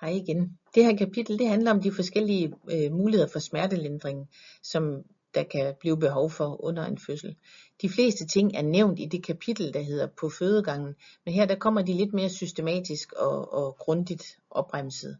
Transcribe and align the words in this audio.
Hej 0.00 0.10
igen. 0.10 0.58
Det 0.74 0.84
her 0.84 0.96
kapitel 0.96 1.38
det 1.38 1.48
handler 1.48 1.70
om 1.70 1.82
de 1.82 1.92
forskellige 1.92 2.52
øh, 2.70 2.92
muligheder 2.92 3.28
for 3.32 3.38
smertelindring, 3.38 4.28
som 4.62 5.02
der 5.34 5.42
kan 5.42 5.74
blive 5.80 5.98
behov 5.98 6.30
for 6.30 6.64
under 6.64 6.86
en 6.86 6.98
fødsel. 6.98 7.36
De 7.82 7.88
fleste 7.88 8.26
ting 8.26 8.56
er 8.56 8.62
nævnt 8.62 9.00
i 9.00 9.06
det 9.06 9.24
kapitel, 9.24 9.74
der 9.74 9.82
hedder 9.82 10.06
på 10.20 10.30
fødegangen, 10.30 10.94
men 11.24 11.34
her 11.34 11.46
der 11.46 11.54
kommer 11.54 11.82
de 11.82 11.92
lidt 11.92 12.12
mere 12.12 12.28
systematisk 12.28 13.12
og, 13.12 13.52
og 13.52 13.76
grundigt 13.78 14.38
opremset. 14.50 15.18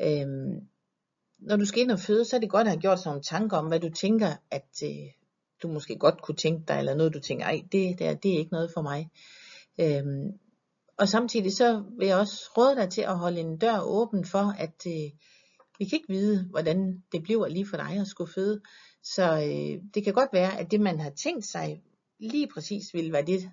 Øhm, 0.00 0.68
når 1.38 1.56
du 1.56 1.64
skal 1.64 1.82
ind 1.82 1.90
og 1.90 2.00
føde, 2.00 2.24
så 2.24 2.36
er 2.36 2.40
det 2.40 2.50
godt 2.50 2.66
at 2.66 2.72
have 2.72 2.80
gjort 2.80 2.98
sig 2.98 3.10
nogle 3.10 3.22
tanker 3.22 3.56
om, 3.56 3.66
hvad 3.66 3.80
du 3.80 3.90
tænker, 3.90 4.36
at 4.50 4.82
øh, 4.84 5.10
du 5.62 5.68
måske 5.68 5.96
godt 5.98 6.22
kunne 6.22 6.36
tænke 6.36 6.64
dig, 6.68 6.78
eller 6.78 6.94
noget 6.94 7.14
du 7.14 7.20
tænker, 7.20 7.44
ej, 7.44 7.62
det 7.72 7.98
der, 7.98 8.14
det 8.14 8.34
er 8.34 8.38
ikke 8.38 8.52
noget 8.52 8.70
for 8.74 8.82
mig. 8.82 9.10
Øhm, 9.80 10.38
og 10.98 11.08
samtidig 11.08 11.52
så 11.52 11.84
vil 11.98 12.08
jeg 12.08 12.16
også 12.16 12.50
råde 12.56 12.76
dig 12.76 12.90
til 12.90 13.00
at 13.00 13.18
holde 13.18 13.40
en 13.40 13.58
dør 13.58 13.80
åben 13.80 14.24
for, 14.24 14.54
at 14.58 14.86
øh, 14.86 15.10
vi 15.78 15.84
kan 15.84 15.96
ikke 15.96 16.08
vide, 16.08 16.44
hvordan 16.50 17.02
det 17.12 17.22
bliver 17.22 17.48
lige 17.48 17.66
for 17.66 17.76
dig 17.76 17.90
at 18.00 18.06
skulle 18.06 18.32
føde. 18.32 18.60
Så 19.02 19.32
øh, 19.32 19.82
det 19.94 20.04
kan 20.04 20.14
godt 20.14 20.32
være, 20.32 20.58
at 20.58 20.70
det 20.70 20.80
man 20.80 21.00
har 21.00 21.10
tænkt 21.10 21.44
sig 21.46 21.82
lige 22.18 22.48
præcis 22.54 22.94
vil 22.94 23.12
være 23.12 23.26
det, 23.26 23.50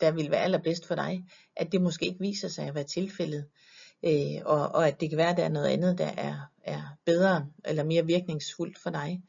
der 0.00 0.10
vil 0.10 0.30
være 0.30 0.40
allerbedst 0.40 0.86
for 0.86 0.94
dig, 0.94 1.24
at 1.56 1.72
det 1.72 1.82
måske 1.82 2.06
ikke 2.06 2.20
viser 2.20 2.48
sig 2.48 2.66
at 2.66 2.74
være 2.74 2.84
tilfældet. 2.84 3.44
Øh, 4.04 4.42
og, 4.44 4.68
og 4.68 4.88
at 4.88 5.00
det 5.00 5.08
kan 5.10 5.18
være, 5.18 5.30
at 5.30 5.36
der 5.36 5.44
er 5.44 5.48
noget 5.48 5.68
andet, 5.68 5.98
der 5.98 6.06
er, 6.16 6.36
er 6.64 6.82
bedre 7.04 7.46
eller 7.64 7.84
mere 7.84 8.06
virkningsfuldt 8.06 8.78
for 8.78 8.90
dig. 8.90 9.22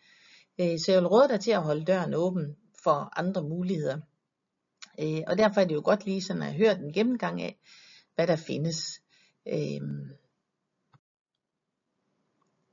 Øh, 0.59 0.79
så 0.79 0.91
jeg 0.91 1.01
vil 1.01 1.07
råde 1.07 1.27
dig 1.27 1.39
til 1.39 1.51
at 1.51 1.63
holde 1.63 1.85
døren 1.85 2.13
åben 2.13 2.55
for 2.83 3.19
andre 3.19 3.43
muligheder. 3.43 3.97
Øh, 4.99 5.21
og 5.27 5.37
derfor 5.37 5.61
er 5.61 5.65
det 5.65 5.75
jo 5.75 5.81
godt 5.85 6.05
lige 6.05 6.21
sådan 6.21 6.41
at 6.41 6.53
høre 6.53 6.75
den 6.75 6.93
gennemgang 6.93 7.41
af, 7.41 7.59
hvad 8.15 8.27
der 8.27 8.35
findes. 8.35 9.01
Øh, 9.47 9.81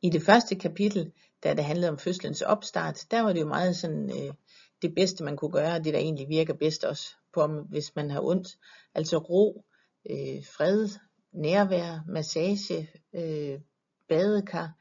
I 0.02 0.10
det 0.10 0.22
første 0.22 0.54
kapitel, 0.54 1.12
da 1.44 1.54
det 1.54 1.64
handlede 1.64 1.90
om 1.90 1.98
fødslens 1.98 2.42
opstart, 2.42 3.06
der 3.10 3.20
var 3.20 3.32
det 3.32 3.40
jo 3.40 3.48
meget 3.48 3.76
sådan 3.76 4.10
øh, 4.10 4.34
det 4.82 4.94
bedste 4.94 5.24
man 5.24 5.36
kunne 5.36 5.52
gøre, 5.52 5.78
det 5.78 5.94
der 5.94 5.98
egentlig 5.98 6.28
virker 6.28 6.54
bedst 6.54 6.84
også 6.84 7.14
på, 7.32 7.46
hvis 7.46 7.96
man 7.96 8.10
har 8.10 8.20
ondt. 8.20 8.58
Altså 8.94 9.18
ro, 9.18 9.64
øh, 10.10 10.44
fred, 10.44 10.88
nærvær, 11.32 12.04
massage, 12.08 12.90
øh, 13.14 13.60
badekar, 14.08 14.72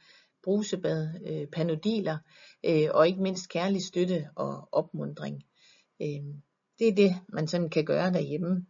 brusebad, 0.43 1.09
øh, 1.25 1.47
panodiler 1.47 2.17
øh, 2.65 2.87
og 2.93 3.07
ikke 3.07 3.21
mindst 3.21 3.49
kærlig 3.49 3.81
støtte 3.85 4.29
og 4.35 4.69
opmundring. 4.71 5.43
Øh, 6.01 6.35
det 6.79 6.87
er 6.87 6.95
det, 6.95 7.15
man 7.29 7.47
sådan 7.47 7.69
kan 7.69 7.85
gøre 7.85 8.13
derhjemme. 8.13 8.65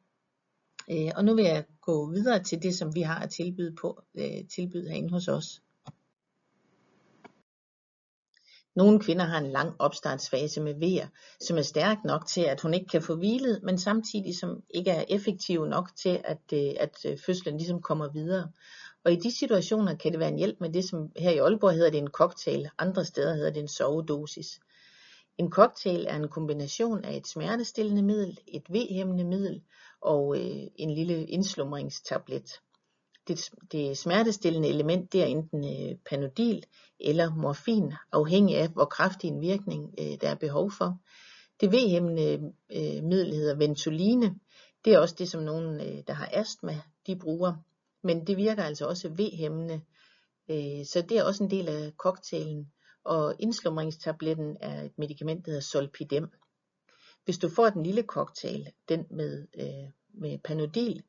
Øh, 0.91 1.11
og 1.15 1.25
nu 1.25 1.35
vil 1.35 1.45
jeg 1.45 1.65
gå 1.81 2.11
videre 2.11 2.43
til 2.43 2.63
det, 2.63 2.75
som 2.75 2.95
vi 2.95 3.01
har 3.01 3.19
at 3.19 3.29
tilbyde, 3.29 3.75
på, 3.81 4.01
øh, 4.15 4.47
tilbyde 4.55 4.89
herinde 4.89 5.09
hos 5.09 5.27
os. 5.27 5.61
Nogle 8.75 8.99
kvinder 8.99 9.25
har 9.25 9.39
en 9.39 9.51
lang 9.51 9.75
opstartsfase 9.79 10.61
med 10.61 10.73
vejer, 10.73 11.07
som 11.39 11.57
er 11.57 11.61
stærk 11.61 11.97
nok 12.05 12.27
til, 12.27 12.41
at 12.41 12.61
hun 12.61 12.73
ikke 12.73 12.87
kan 12.87 13.01
få 13.01 13.15
hvilet, 13.15 13.59
men 13.63 13.77
samtidig 13.77 14.37
som 14.37 14.63
ikke 14.69 14.91
er 14.91 15.03
effektiv 15.09 15.65
nok 15.65 15.89
til, 15.95 16.21
at, 16.23 16.53
øh, 16.53 16.73
at 16.79 17.05
øh, 17.05 17.17
fødslen 17.25 17.57
ligesom 17.57 17.81
kommer 17.81 18.09
videre. 18.13 18.51
Og 19.05 19.11
i 19.11 19.15
de 19.15 19.31
situationer 19.31 19.95
kan 19.95 20.11
det 20.11 20.19
være 20.19 20.29
en 20.29 20.37
hjælp 20.37 20.57
med 20.59 20.69
det, 20.69 20.89
som 20.89 21.11
her 21.17 21.31
i 21.31 21.37
Aalborg 21.37 21.73
hedder 21.73 21.89
det 21.89 21.97
en 21.97 22.07
cocktail, 22.07 22.69
andre 22.77 23.05
steder 23.05 23.35
hedder 23.35 23.51
det 23.51 23.61
en 23.61 23.67
sovedosis. 23.67 24.59
En 25.39 25.49
cocktail 25.49 26.05
er 26.09 26.15
en 26.15 26.27
kombination 26.27 27.05
af 27.05 27.17
et 27.17 27.27
smertestillende 27.27 28.01
middel, 28.01 28.39
et 28.47 28.63
vedhæmmende 28.69 29.23
middel 29.23 29.61
og 30.01 30.37
øh, 30.37 30.67
en 30.75 30.89
lille 30.89 31.25
indslumringstablet. 31.25 32.51
Det, 33.27 33.49
det 33.71 33.97
smertestillende 33.97 34.69
element 34.69 35.13
det 35.13 35.21
er 35.21 35.25
enten 35.25 35.65
øh, 35.65 35.97
panodil 36.09 36.65
eller 36.99 37.35
morfin, 37.35 37.93
afhængig 38.11 38.57
af 38.57 38.69
hvor 38.69 38.85
kraftig 38.85 39.27
en 39.27 39.41
virkning 39.41 39.93
øh, 39.99 40.17
der 40.21 40.29
er 40.29 40.35
behov 40.35 40.71
for. 40.71 40.97
Det 41.61 41.71
vedhæmmende 41.71 42.53
øh, 42.69 43.03
middel 43.03 43.35
hedder 43.35 43.55
Ventoline. 43.55 44.35
Det 44.85 44.93
er 44.93 44.99
også 44.99 45.15
det, 45.17 45.29
som 45.29 45.43
nogen, 45.43 45.81
øh, 45.81 46.03
der 46.07 46.13
har 46.13 46.29
astma, 46.33 46.81
de 47.07 47.15
bruger. 47.15 47.53
Men 48.03 48.27
det 48.27 48.37
virker 48.37 48.63
altså 48.63 48.85
også 48.85 49.09
vedhæmmende, 49.09 49.81
øh, 50.49 50.85
så 50.85 51.05
det 51.09 51.17
er 51.17 51.23
også 51.23 51.43
en 51.43 51.51
del 51.51 51.67
af 51.67 51.91
cocktailen 51.97 52.71
og 53.09 53.35
indslumringstabletten 53.39 54.57
er 54.61 54.81
et 54.81 54.97
medicament, 54.97 55.45
der 55.45 55.51
hedder 55.51 55.61
Solpidem. 55.61 56.29
Hvis 57.25 57.37
du 57.37 57.49
får 57.49 57.69
den 57.69 57.83
lille 57.83 58.01
cocktail, 58.01 58.71
den 58.89 59.05
med, 59.11 59.47
øh, 59.59 59.89
med 60.13 60.37
Panodil, 60.37 61.03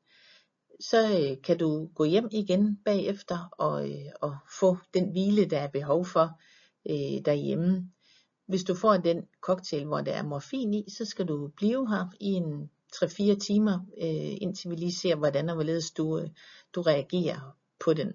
så 0.80 1.18
øh, 1.18 1.42
kan 1.42 1.58
du 1.58 1.90
gå 1.94 2.04
hjem 2.04 2.28
igen 2.32 2.76
bagefter 2.84 3.48
og, 3.58 3.90
øh, 3.90 4.06
og 4.20 4.36
få 4.60 4.76
den 4.94 5.10
hvile, 5.10 5.44
der 5.44 5.58
er 5.58 5.68
behov 5.68 6.04
for 6.04 6.40
øh, 6.90 7.24
derhjemme. 7.24 7.90
Hvis 8.46 8.64
du 8.64 8.74
får 8.74 8.96
den 8.96 9.26
cocktail, 9.40 9.84
hvor 9.84 10.00
der 10.00 10.12
er 10.12 10.22
morfin 10.22 10.74
i, 10.74 10.84
så 10.90 11.04
skal 11.04 11.26
du 11.28 11.50
blive 11.56 11.88
her 11.88 12.06
i 12.20 12.26
en 12.26 12.70
3-4 12.96 13.38
timer, 13.38 13.78
øh, 14.02 14.36
indtil 14.40 14.70
vi 14.70 14.76
lige 14.76 14.94
ser, 14.94 15.14
hvordan 15.16 15.48
og 15.48 15.54
hvorledes 15.54 15.90
du, 15.90 16.18
øh, 16.18 16.28
du 16.74 16.82
reagerer 16.82 17.56
på 17.84 17.94
den. 17.94 18.12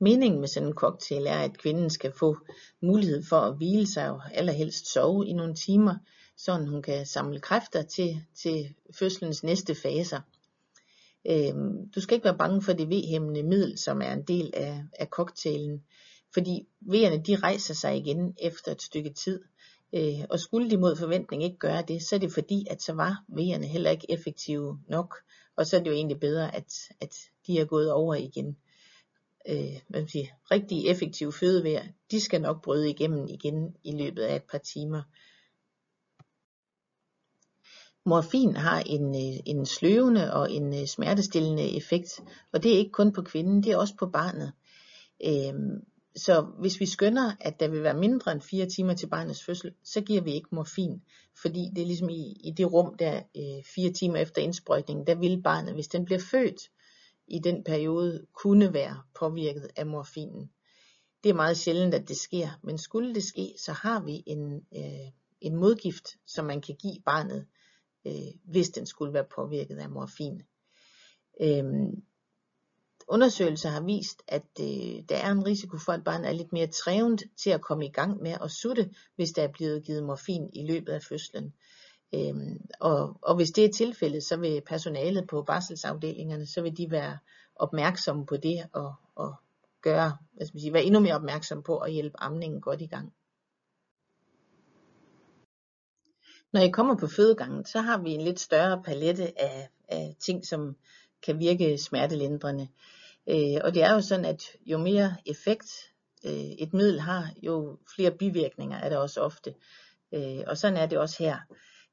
Meningen 0.00 0.40
med 0.40 0.48
sådan 0.48 0.68
en 0.68 0.74
cocktail 0.74 1.26
er, 1.26 1.38
at 1.38 1.58
kvinden 1.58 1.90
skal 1.90 2.12
få 2.12 2.36
mulighed 2.82 3.22
for 3.28 3.36
at 3.36 3.56
hvile 3.56 3.86
sig 3.86 4.10
og 4.10 4.20
allerhelst 4.34 4.92
sove 4.92 5.26
i 5.26 5.32
nogle 5.32 5.54
timer, 5.54 5.94
så 6.36 6.52
hun 6.54 6.82
kan 6.82 7.06
samle 7.06 7.40
kræfter 7.40 7.82
til, 7.82 8.22
til 8.34 8.74
fødslens 8.98 9.44
næste 9.44 9.74
faser. 9.74 10.20
Øhm, 11.30 11.90
du 11.94 12.00
skal 12.00 12.14
ikke 12.14 12.24
være 12.24 12.38
bange 12.38 12.62
for 12.62 12.72
det 12.72 12.88
vedhæmmende 12.88 13.42
middel, 13.42 13.78
som 13.78 14.02
er 14.02 14.12
en 14.12 14.22
del 14.22 14.50
af, 14.54 14.82
af 14.92 15.06
cocktailen, 15.06 15.84
fordi 16.34 16.66
V'erne 16.82 17.22
de 17.22 17.36
rejser 17.36 17.74
sig 17.74 17.96
igen 17.96 18.34
efter 18.42 18.72
et 18.72 18.82
stykke 18.82 19.10
tid. 19.10 19.40
Øh, 19.92 20.24
og 20.30 20.40
skulle 20.40 20.70
de 20.70 20.76
mod 20.76 20.96
forventning 20.96 21.44
ikke 21.44 21.58
gøre 21.58 21.82
det, 21.88 22.02
så 22.02 22.14
er 22.14 22.20
det 22.20 22.32
fordi, 22.32 22.66
at 22.70 22.82
så 22.82 22.92
var 22.92 23.24
V'erne 23.32 23.66
heller 23.66 23.90
ikke 23.90 24.10
effektive 24.12 24.78
nok, 24.88 25.14
og 25.56 25.66
så 25.66 25.76
er 25.76 25.80
det 25.80 25.90
jo 25.90 25.94
egentlig 25.94 26.20
bedre, 26.20 26.54
at, 26.54 26.74
at 27.00 27.16
de 27.46 27.58
er 27.58 27.64
gået 27.64 27.92
over 27.92 28.14
igen 28.14 28.56
øh, 29.48 29.80
hvad 29.88 30.00
man 30.00 30.08
siger, 30.08 30.26
rigtig 30.50 30.86
effektive 30.86 31.32
fødevær, 31.32 31.82
de 32.10 32.20
skal 32.20 32.40
nok 32.40 32.62
bryde 32.62 32.90
igennem 32.90 33.26
igen 33.28 33.76
i 33.84 33.92
løbet 33.92 34.22
af 34.22 34.36
et 34.36 34.44
par 34.50 34.58
timer. 34.58 35.02
Morfin 38.08 38.56
har 38.56 38.80
en, 38.80 39.14
øh, 39.14 39.40
en 39.46 39.66
sløvende 39.66 40.32
og 40.32 40.52
en 40.52 40.74
øh, 40.80 40.86
smertestillende 40.86 41.76
effekt, 41.76 42.20
og 42.52 42.62
det 42.62 42.74
er 42.74 42.78
ikke 42.78 42.92
kun 42.92 43.12
på 43.12 43.22
kvinden, 43.22 43.62
det 43.62 43.72
er 43.72 43.76
også 43.76 43.96
på 43.96 44.06
barnet. 44.06 44.52
Øhm, 45.24 45.84
så 46.16 46.46
hvis 46.58 46.80
vi 46.80 46.86
skønner, 46.86 47.32
at 47.40 47.60
der 47.60 47.68
vil 47.68 47.82
være 47.82 47.98
mindre 47.98 48.32
end 48.32 48.40
4 48.40 48.66
timer 48.66 48.94
til 48.94 49.06
barnets 49.06 49.44
fødsel, 49.44 49.72
så 49.84 50.00
giver 50.00 50.20
vi 50.20 50.32
ikke 50.32 50.48
morfin, 50.52 51.02
fordi 51.42 51.70
det 51.76 51.82
er 51.82 51.86
ligesom 51.86 52.08
i, 52.08 52.36
i 52.44 52.50
det 52.56 52.72
rum 52.72 52.94
der 52.94 53.16
øh, 53.36 53.64
4 53.74 53.92
timer 53.92 54.16
efter 54.16 54.42
indsprøjtningen, 54.42 55.06
der 55.06 55.14
vil 55.14 55.42
barnet, 55.42 55.74
hvis 55.74 55.88
den 55.88 56.04
bliver 56.04 56.20
født, 56.30 56.60
i 57.28 57.38
den 57.38 57.64
periode 57.64 58.26
kunne 58.32 58.72
være 58.72 59.02
påvirket 59.18 59.70
af 59.76 59.86
morfinen. 59.86 60.50
Det 61.24 61.30
er 61.30 61.34
meget 61.34 61.56
sjældent, 61.56 61.94
at 61.94 62.08
det 62.08 62.16
sker, 62.16 62.48
men 62.62 62.78
skulle 62.78 63.14
det 63.14 63.24
ske, 63.24 63.54
så 63.58 63.72
har 63.72 64.00
vi 64.04 64.22
en, 64.26 64.66
øh, 64.76 65.10
en 65.40 65.56
modgift, 65.56 66.08
som 66.26 66.44
man 66.44 66.60
kan 66.60 66.76
give 66.76 67.02
barnet, 67.04 67.46
øh, 68.06 68.34
hvis 68.44 68.68
den 68.68 68.86
skulle 68.86 69.12
være 69.12 69.26
påvirket 69.34 69.78
af 69.78 69.90
morfin. 69.90 70.42
Øh, 71.40 71.64
undersøgelser 73.08 73.68
har 73.68 73.80
vist, 73.80 74.22
at 74.28 74.46
øh, 74.60 75.02
der 75.08 75.16
er 75.16 75.30
en 75.30 75.46
risiko 75.46 75.78
for, 75.78 75.92
at 75.92 76.04
barnet 76.04 76.28
er 76.28 76.32
lidt 76.32 76.52
mere 76.52 76.66
trævent 76.66 77.22
til 77.36 77.50
at 77.50 77.62
komme 77.62 77.86
i 77.86 77.92
gang 77.92 78.22
med 78.22 78.36
at 78.40 78.50
sutte, 78.50 78.90
hvis 79.16 79.32
der 79.32 79.42
er 79.42 79.52
blevet 79.52 79.84
givet 79.84 80.04
morfin 80.04 80.50
i 80.52 80.66
løbet 80.66 80.92
af 80.92 81.02
fødslen. 81.02 81.54
Øhm, 82.14 82.66
og, 82.80 83.18
og 83.22 83.36
hvis 83.36 83.50
det 83.50 83.64
er 83.64 83.72
tilfældet, 83.72 84.24
så 84.24 84.36
vil 84.36 84.62
personalet 84.66 85.26
på 85.26 85.42
barselsafdelingerne, 85.42 86.46
så 86.46 86.62
vil 86.62 86.76
de 86.76 86.90
være 86.90 87.18
opmærksomme 87.56 88.26
på 88.26 88.36
det 88.36 88.66
og, 88.72 88.94
og 89.14 89.34
gøre, 89.82 90.16
hvad 90.32 90.46
skal 90.46 90.56
man 90.56 90.60
sige, 90.60 90.72
være 90.72 90.84
endnu 90.84 91.00
mere 91.00 91.14
opmærksom 91.14 91.62
på 91.62 91.78
at 91.78 91.92
hjælpe 91.92 92.22
amningen 92.22 92.60
godt 92.60 92.80
i 92.80 92.86
gang. 92.86 93.12
Når 96.52 96.60
I 96.60 96.70
kommer 96.70 96.96
på 96.96 97.06
fødegangen, 97.06 97.64
så 97.64 97.80
har 97.80 97.98
vi 97.98 98.10
en 98.10 98.20
lidt 98.20 98.40
større 98.40 98.82
palette 98.82 99.40
af, 99.40 99.68
af 99.88 100.16
ting, 100.20 100.46
som 100.46 100.76
kan 101.22 101.38
virke 101.38 101.78
smertelindrende. 101.78 102.68
Øh, 103.26 103.60
og 103.64 103.74
det 103.74 103.82
er 103.82 103.92
jo 103.92 104.00
sådan, 104.00 104.24
at 104.24 104.42
jo 104.66 104.78
mere 104.78 105.16
effekt 105.26 105.70
øh, 106.24 106.32
et 106.32 106.72
middel 106.72 107.00
har, 107.00 107.30
jo 107.42 107.78
flere 107.94 108.10
bivirkninger 108.10 108.78
er 108.78 108.88
der 108.88 108.98
også 108.98 109.20
ofte. 109.20 109.54
Øh, 110.12 110.40
og 110.46 110.58
sådan 110.58 110.76
er 110.76 110.86
det 110.86 110.98
også 110.98 111.22
her. 111.24 111.38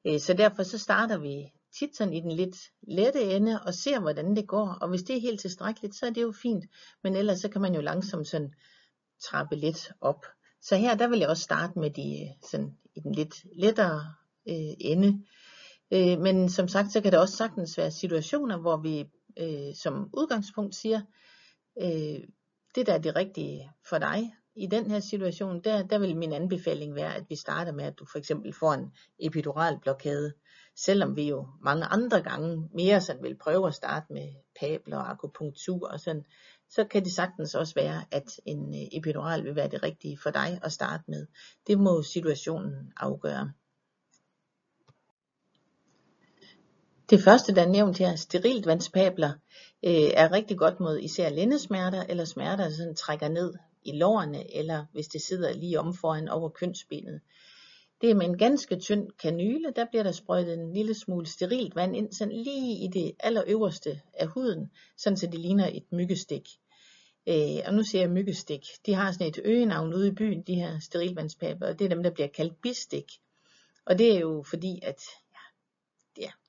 Øh, 0.07 0.19
så 0.19 0.34
derfor 0.34 0.63
så 0.63 0.78
starter 0.78 1.18
vi 1.18 1.52
tit 1.80 1.96
sådan 1.96 2.13
i 2.13 2.22
den 2.22 2.31
lidt 2.31 2.57
lette 2.88 3.24
ende 3.36 3.62
og 3.66 3.74
ser 3.74 4.00
hvordan 4.00 4.36
det 4.36 4.48
går. 4.48 4.78
Og 4.81 4.90
hvis 4.90 5.04
det 5.04 5.16
er 5.16 5.22
helt 5.22 5.40
tilstrækkeligt, 5.40 5.96
så 5.96 6.06
er 6.06 6.10
det 6.10 6.22
jo 6.22 6.34
fint. 6.42 6.66
Men 7.04 7.16
ellers 7.16 7.40
så 7.40 7.50
kan 7.50 7.62
man 7.62 7.75
jo 7.75 7.81
langsomt 7.81 8.28
sådan 8.28 8.54
trappe 9.30 9.56
lidt 9.56 9.92
op. 10.02 10.25
Så 10.62 10.75
her 10.75 10.96
der 10.96 11.07
vil 11.07 11.19
jeg 11.19 11.30
også 11.30 11.44
starte 11.44 11.80
med 11.80 11.90
de 11.90 12.34
sådan 12.52 12.78
i 12.96 13.00
den 13.00 13.16
lidt 13.16 13.36
lettere 13.56 14.13
øh, 14.50 14.74
ende. 14.80 15.25
Øh, 15.92 16.19
men 16.19 16.50
som 16.50 16.68
sagt, 16.68 16.92
så 16.92 17.01
kan 17.01 17.12
der 17.12 17.19
også 17.19 17.36
sagtens 17.36 17.78
være 17.78 17.92
situationer, 17.92 18.58
hvor 18.58 18.78
vi 18.78 19.06
øh, 19.38 19.75
som 19.75 20.10
udgangspunkt 20.13 20.75
siger, 20.75 21.01
øh, 21.81 22.19
det 22.75 22.88
der 22.88 22.94
er 22.94 22.98
det 22.98 23.16
rigtige 23.16 23.72
for 23.90 23.98
dig 23.98 24.34
i 24.56 24.68
den 24.68 24.92
her 24.92 25.00
situation, 25.00 25.62
der, 25.62 25.84
der 25.84 25.98
vil 26.00 26.18
min 26.18 26.34
anbefaling 26.34 26.96
være, 26.96 27.16
at 27.16 27.25
vi 27.30 27.36
starter 27.36 27.72
med, 27.72 27.86
at 27.86 28.00
du 28.00 28.06
for 28.12 28.18
eksempel 28.18 28.54
får 28.54 28.74
en 28.74 28.92
epidural 29.19 29.80
blokade, 29.81 30.34
selvom 30.75 31.16
vi 31.16 31.30
jo 31.30 31.48
mange 31.62 31.86
andre 31.86 32.22
gange 32.22 32.69
mere 32.74 33.02
sådan 33.02 33.24
vil 33.24 33.38
prøve 33.38 33.68
at 33.68 33.74
starte 33.74 34.13
med 34.13 34.34
pabler 34.60 34.98
og 34.98 35.12
akupunktur 35.12 35.90
og 35.90 36.00
sådan, 36.00 36.25
så 36.69 36.84
kan 36.84 37.04
det 37.04 37.12
sagtens 37.12 37.56
også 37.56 37.74
være, 37.75 38.04
at 38.12 38.40
en 38.46 38.75
øh, 38.75 38.88
epidural 38.92 39.44
vil 39.44 39.56
være 39.56 39.69
det 39.69 39.84
rigtige 39.84 40.18
for 40.24 40.30
dig 40.30 40.60
at 40.63 40.72
starte 40.72 41.04
med. 41.08 41.28
Det 41.68 41.80
må 41.80 42.04
situationen 42.04 42.94
afgøre. 42.98 43.51
Det 47.10 47.22
første, 47.24 47.56
der 47.56 47.62
er 47.62 47.69
nævnt 47.69 47.98
her, 47.98 48.16
sterilt 48.16 48.66
vandspabler, 48.66 49.31
øh, 49.86 50.12
er 50.13 50.31
rigtig 50.31 50.58
godt 50.58 50.80
mod 50.80 51.00
især 51.00 51.30
lændesmerter 51.30 52.04
eller 52.04 52.25
smerter, 52.25 52.63
der 52.63 52.72
sådan 52.72 52.96
trækker 52.96 53.30
ned 53.30 53.54
i 53.86 53.92
lårene, 53.92 54.56
eller 54.56 54.86
hvis 54.92 55.08
det 55.08 55.22
sidder 55.22 55.54
lige 55.54 55.80
om 55.80 55.94
foran 55.94 56.30
over 56.30 56.50
kønsbenet. 56.50 57.22
Det 58.02 58.10
er 58.10 58.16
med 58.16 58.26
en 58.26 58.38
ganske 58.38 58.76
tynd 58.80 59.08
kanyle, 59.22 59.74
der 59.76 59.86
bliver 59.86 60.04
der 60.04 60.12
sprøjtet 60.12 60.54
en 60.54 60.74
lille 60.74 60.94
smule 60.94 61.26
sterilt 61.26 61.76
vand 61.76 61.96
ind, 61.96 62.14
sådan 62.14 62.34
lige 62.34 62.86
i 62.86 62.88
det 62.88 63.12
allerøverste 63.20 64.02
af 64.14 64.28
huden, 64.28 64.72
sådan 64.98 65.18
så 65.18 65.28
det 65.28 65.40
ligner 65.40 65.68
et 65.68 65.92
myggestik. 65.92 66.50
Øh, 67.28 67.58
og 67.66 67.74
nu 67.74 67.84
siger 67.84 68.02
jeg 68.02 68.12
myggestik. 68.12 68.62
De 68.86 68.94
har 68.94 69.12
sådan 69.12 69.28
et 69.28 69.40
øgenavn 69.44 69.94
ude 69.94 70.08
i 70.08 70.12
byen, 70.12 70.42
de 70.42 70.56
her 70.56 70.80
sterilvandspaper, 70.80 71.68
og 71.68 71.80
det 71.80 71.86
er 71.86 71.90
dem, 71.90 72.04
der 72.04 72.10
bliver 72.10 72.28
kaldt 72.28 72.62
bistik. 72.62 73.12
Og 73.86 73.98
det 73.98 74.16
er 74.16 74.20
jo 74.20 74.44
fordi, 74.50 74.80
at 74.84 75.02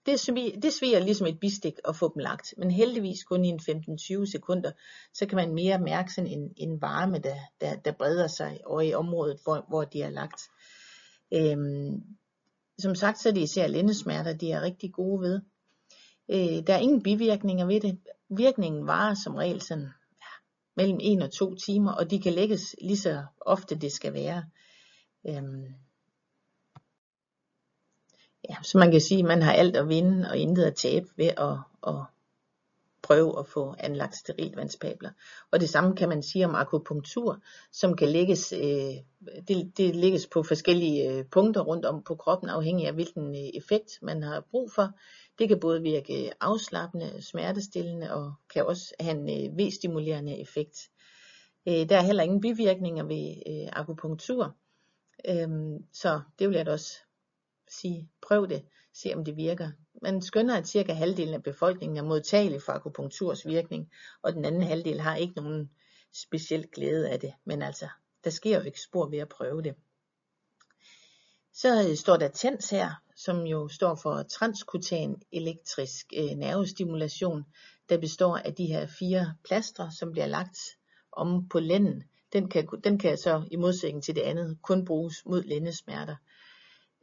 det, 0.06 0.20
sviger, 0.20 0.60
det 0.60 0.72
sviger 0.72 0.98
ligesom 0.98 1.26
et 1.26 1.40
bistik 1.40 1.74
at 1.88 1.96
få 1.96 2.12
dem 2.14 2.20
lagt, 2.20 2.54
men 2.58 2.70
heldigvis 2.70 3.24
kun 3.24 3.44
i 3.44 3.48
en 3.48 3.60
15-20 3.60 4.30
sekunder, 4.30 4.70
så 5.14 5.26
kan 5.26 5.36
man 5.36 5.54
mere 5.54 5.78
mærke 5.78 6.14
sådan 6.14 6.30
en, 6.30 6.52
en 6.56 6.80
varme, 6.80 7.18
der, 7.18 7.36
der, 7.60 7.76
der 7.76 7.92
breder 7.92 8.26
sig 8.26 8.60
over 8.64 8.80
i 8.80 8.94
området, 8.94 9.38
hvor, 9.44 9.64
hvor 9.68 9.84
de 9.84 10.02
er 10.02 10.10
lagt. 10.10 10.42
Øhm, 11.34 12.02
som 12.78 12.94
sagt, 12.94 13.18
så 13.18 13.28
er 13.28 13.32
det 13.32 13.40
især 13.40 13.66
lændesmerter, 13.66 14.32
de 14.32 14.52
er 14.52 14.62
rigtig 14.62 14.92
gode 14.92 15.20
ved. 15.20 15.40
Øh, 16.30 16.66
der 16.66 16.74
er 16.74 16.78
ingen 16.78 17.02
bivirkninger 17.02 17.66
ved 17.66 17.80
det. 17.80 17.98
Virkningen 18.36 18.86
varer 18.86 19.14
som 19.14 19.34
regel 19.34 19.60
sådan 19.60 19.84
ja, 20.20 20.32
mellem 20.76 20.98
1 21.02 21.22
og 21.22 21.32
2 21.32 21.54
timer, 21.54 21.92
og 21.92 22.10
de 22.10 22.20
kan 22.20 22.32
lægges 22.32 22.76
lige 22.82 22.96
så 22.96 23.24
ofte 23.40 23.74
det 23.74 23.92
skal 23.92 24.12
være. 24.12 24.44
Øhm, 25.28 25.64
ja, 28.50 28.56
så 28.62 28.78
man 28.78 28.90
kan 28.90 29.00
sige, 29.00 29.18
at 29.18 29.24
man 29.24 29.42
har 29.42 29.52
alt 29.52 29.76
at 29.76 29.88
vinde 29.88 30.28
og 30.30 30.36
intet 30.36 30.64
at 30.64 30.74
tabe 30.74 31.06
ved 31.16 31.26
at, 31.26 31.58
at 31.86 32.04
prøve 33.06 33.38
at 33.38 33.46
få 33.46 33.74
anlagt 33.78 34.16
sterilvandspabler. 34.16 35.10
Og 35.50 35.60
det 35.60 35.68
samme 35.68 35.96
kan 35.96 36.08
man 36.08 36.22
sige 36.22 36.44
om 36.44 36.54
akupunktur, 36.54 37.40
som 37.72 37.96
kan 37.96 38.08
lægges, 38.08 38.52
øh, 38.52 38.94
det, 39.48 39.72
det 39.76 39.96
lægges 39.96 40.26
på 40.26 40.42
forskellige 40.42 41.10
øh, 41.10 41.24
punkter 41.24 41.60
rundt 41.60 41.84
om 41.84 42.02
på 42.02 42.14
kroppen, 42.14 42.50
afhængig 42.50 42.86
af 42.86 42.94
hvilken 42.94 43.34
øh, 43.34 43.50
effekt 43.54 43.98
man 44.02 44.22
har 44.22 44.44
brug 44.50 44.72
for. 44.72 44.90
Det 45.38 45.48
kan 45.48 45.60
både 45.60 45.82
virke 45.82 46.30
afslappende, 46.40 47.22
smertestillende 47.22 48.14
og 48.14 48.32
kan 48.54 48.66
også 48.66 48.94
have 49.00 49.16
en 49.16 49.28
øh, 49.28 49.58
V-stimulerende 49.58 50.40
effekt. 50.40 50.90
Der 51.66 51.96
er 51.96 52.02
heller 52.02 52.22
ingen 52.22 52.40
bivirkninger 52.40 53.04
ved 53.04 53.34
akupunktur, 53.72 54.56
øhm, 55.28 55.84
så 55.92 56.20
det 56.38 56.48
vil 56.48 56.56
jeg 56.56 56.66
da 56.66 56.72
også 56.72 57.05
sige, 57.68 58.08
prøv 58.22 58.48
det, 58.48 58.64
se 58.94 59.14
om 59.14 59.24
det 59.24 59.36
virker. 59.36 59.70
Man 60.02 60.22
skønner, 60.22 60.56
at 60.56 60.68
cirka 60.68 60.92
halvdelen 60.92 61.34
af 61.34 61.42
befolkningen 61.42 61.96
er 61.96 62.02
modtagelig 62.02 62.62
for 62.62 62.72
akupunkturs 62.72 63.46
virkning, 63.46 63.90
og 64.22 64.32
den 64.32 64.44
anden 64.44 64.62
halvdel 64.62 65.00
har 65.00 65.16
ikke 65.16 65.34
nogen 65.36 65.70
speciel 66.12 66.66
glæde 66.74 67.08
af 67.08 67.20
det. 67.20 67.32
Men 67.44 67.62
altså, 67.62 67.88
der 68.24 68.30
sker 68.30 68.58
jo 68.58 68.64
ikke 68.64 68.80
spor 68.80 69.06
ved 69.06 69.18
at 69.18 69.28
prøve 69.28 69.62
det. 69.62 69.74
Så 71.52 71.88
øh, 71.88 71.96
står 71.96 72.16
der 72.16 72.28
TENS 72.28 72.70
her, 72.70 72.90
som 73.16 73.46
jo 73.46 73.68
står 73.68 73.94
for 73.94 74.22
transkutan 74.22 75.22
elektrisk 75.32 76.12
øh, 76.16 76.30
nervestimulation, 76.30 77.44
der 77.88 77.98
består 77.98 78.36
af 78.36 78.54
de 78.54 78.66
her 78.66 78.86
fire 78.86 79.34
plastre, 79.44 79.92
som 79.92 80.12
bliver 80.12 80.26
lagt 80.26 80.58
om 81.12 81.48
på 81.48 81.60
lænden. 81.60 82.02
Den 82.32 82.48
kan, 82.48 82.68
den 82.84 82.98
kan 82.98 83.16
så 83.16 83.42
i 83.50 83.56
modsætning 83.56 84.02
til 84.04 84.14
det 84.14 84.20
andet 84.20 84.58
kun 84.62 84.84
bruges 84.84 85.26
mod 85.26 85.42
lændesmerter. 85.42 86.16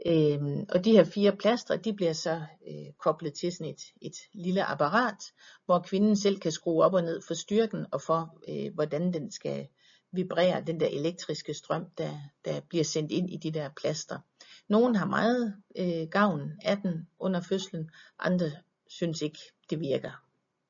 Øhm, 0.06 0.66
og 0.70 0.86
de 0.86 0.92
her 0.92 1.04
fire 1.04 1.36
plastre, 1.36 1.78
de 1.78 1.94
bliver 1.94 2.14
så 2.14 2.42
øh, 2.68 2.94
koblet 3.00 3.34
til 3.34 3.52
sådan 3.52 3.74
et, 3.74 3.82
et 4.02 4.16
lille 4.34 4.64
apparat, 4.64 5.24
hvor 5.66 5.80
kvinden 5.80 6.16
selv 6.16 6.40
kan 6.40 6.52
skrue 6.52 6.84
op 6.84 6.94
og 6.94 7.02
ned 7.02 7.22
for 7.28 7.34
styrken 7.34 7.86
og 7.92 8.02
for, 8.02 8.38
øh, 8.48 8.74
hvordan 8.74 9.14
den 9.14 9.32
skal 9.32 9.68
vibrere, 10.12 10.64
den 10.68 10.80
der 10.80 10.88
elektriske 10.88 11.54
strøm, 11.54 11.86
der, 11.98 12.20
der 12.46 12.62
bliver 12.70 12.84
sendt 12.84 13.12
ind 13.12 13.30
i 13.30 13.38
de 13.38 13.52
der 13.52 13.70
plaster. 13.78 14.20
Nogle 14.68 14.98
har 14.98 15.06
meget 15.06 15.56
øh, 15.78 16.08
gavn 16.08 16.52
af 16.62 16.78
den 16.78 17.08
under 17.20 17.42
fødslen, 17.42 17.90
andre 18.20 18.52
synes 18.88 19.22
ikke, 19.22 19.40
det 19.70 19.80
virker 19.80 20.24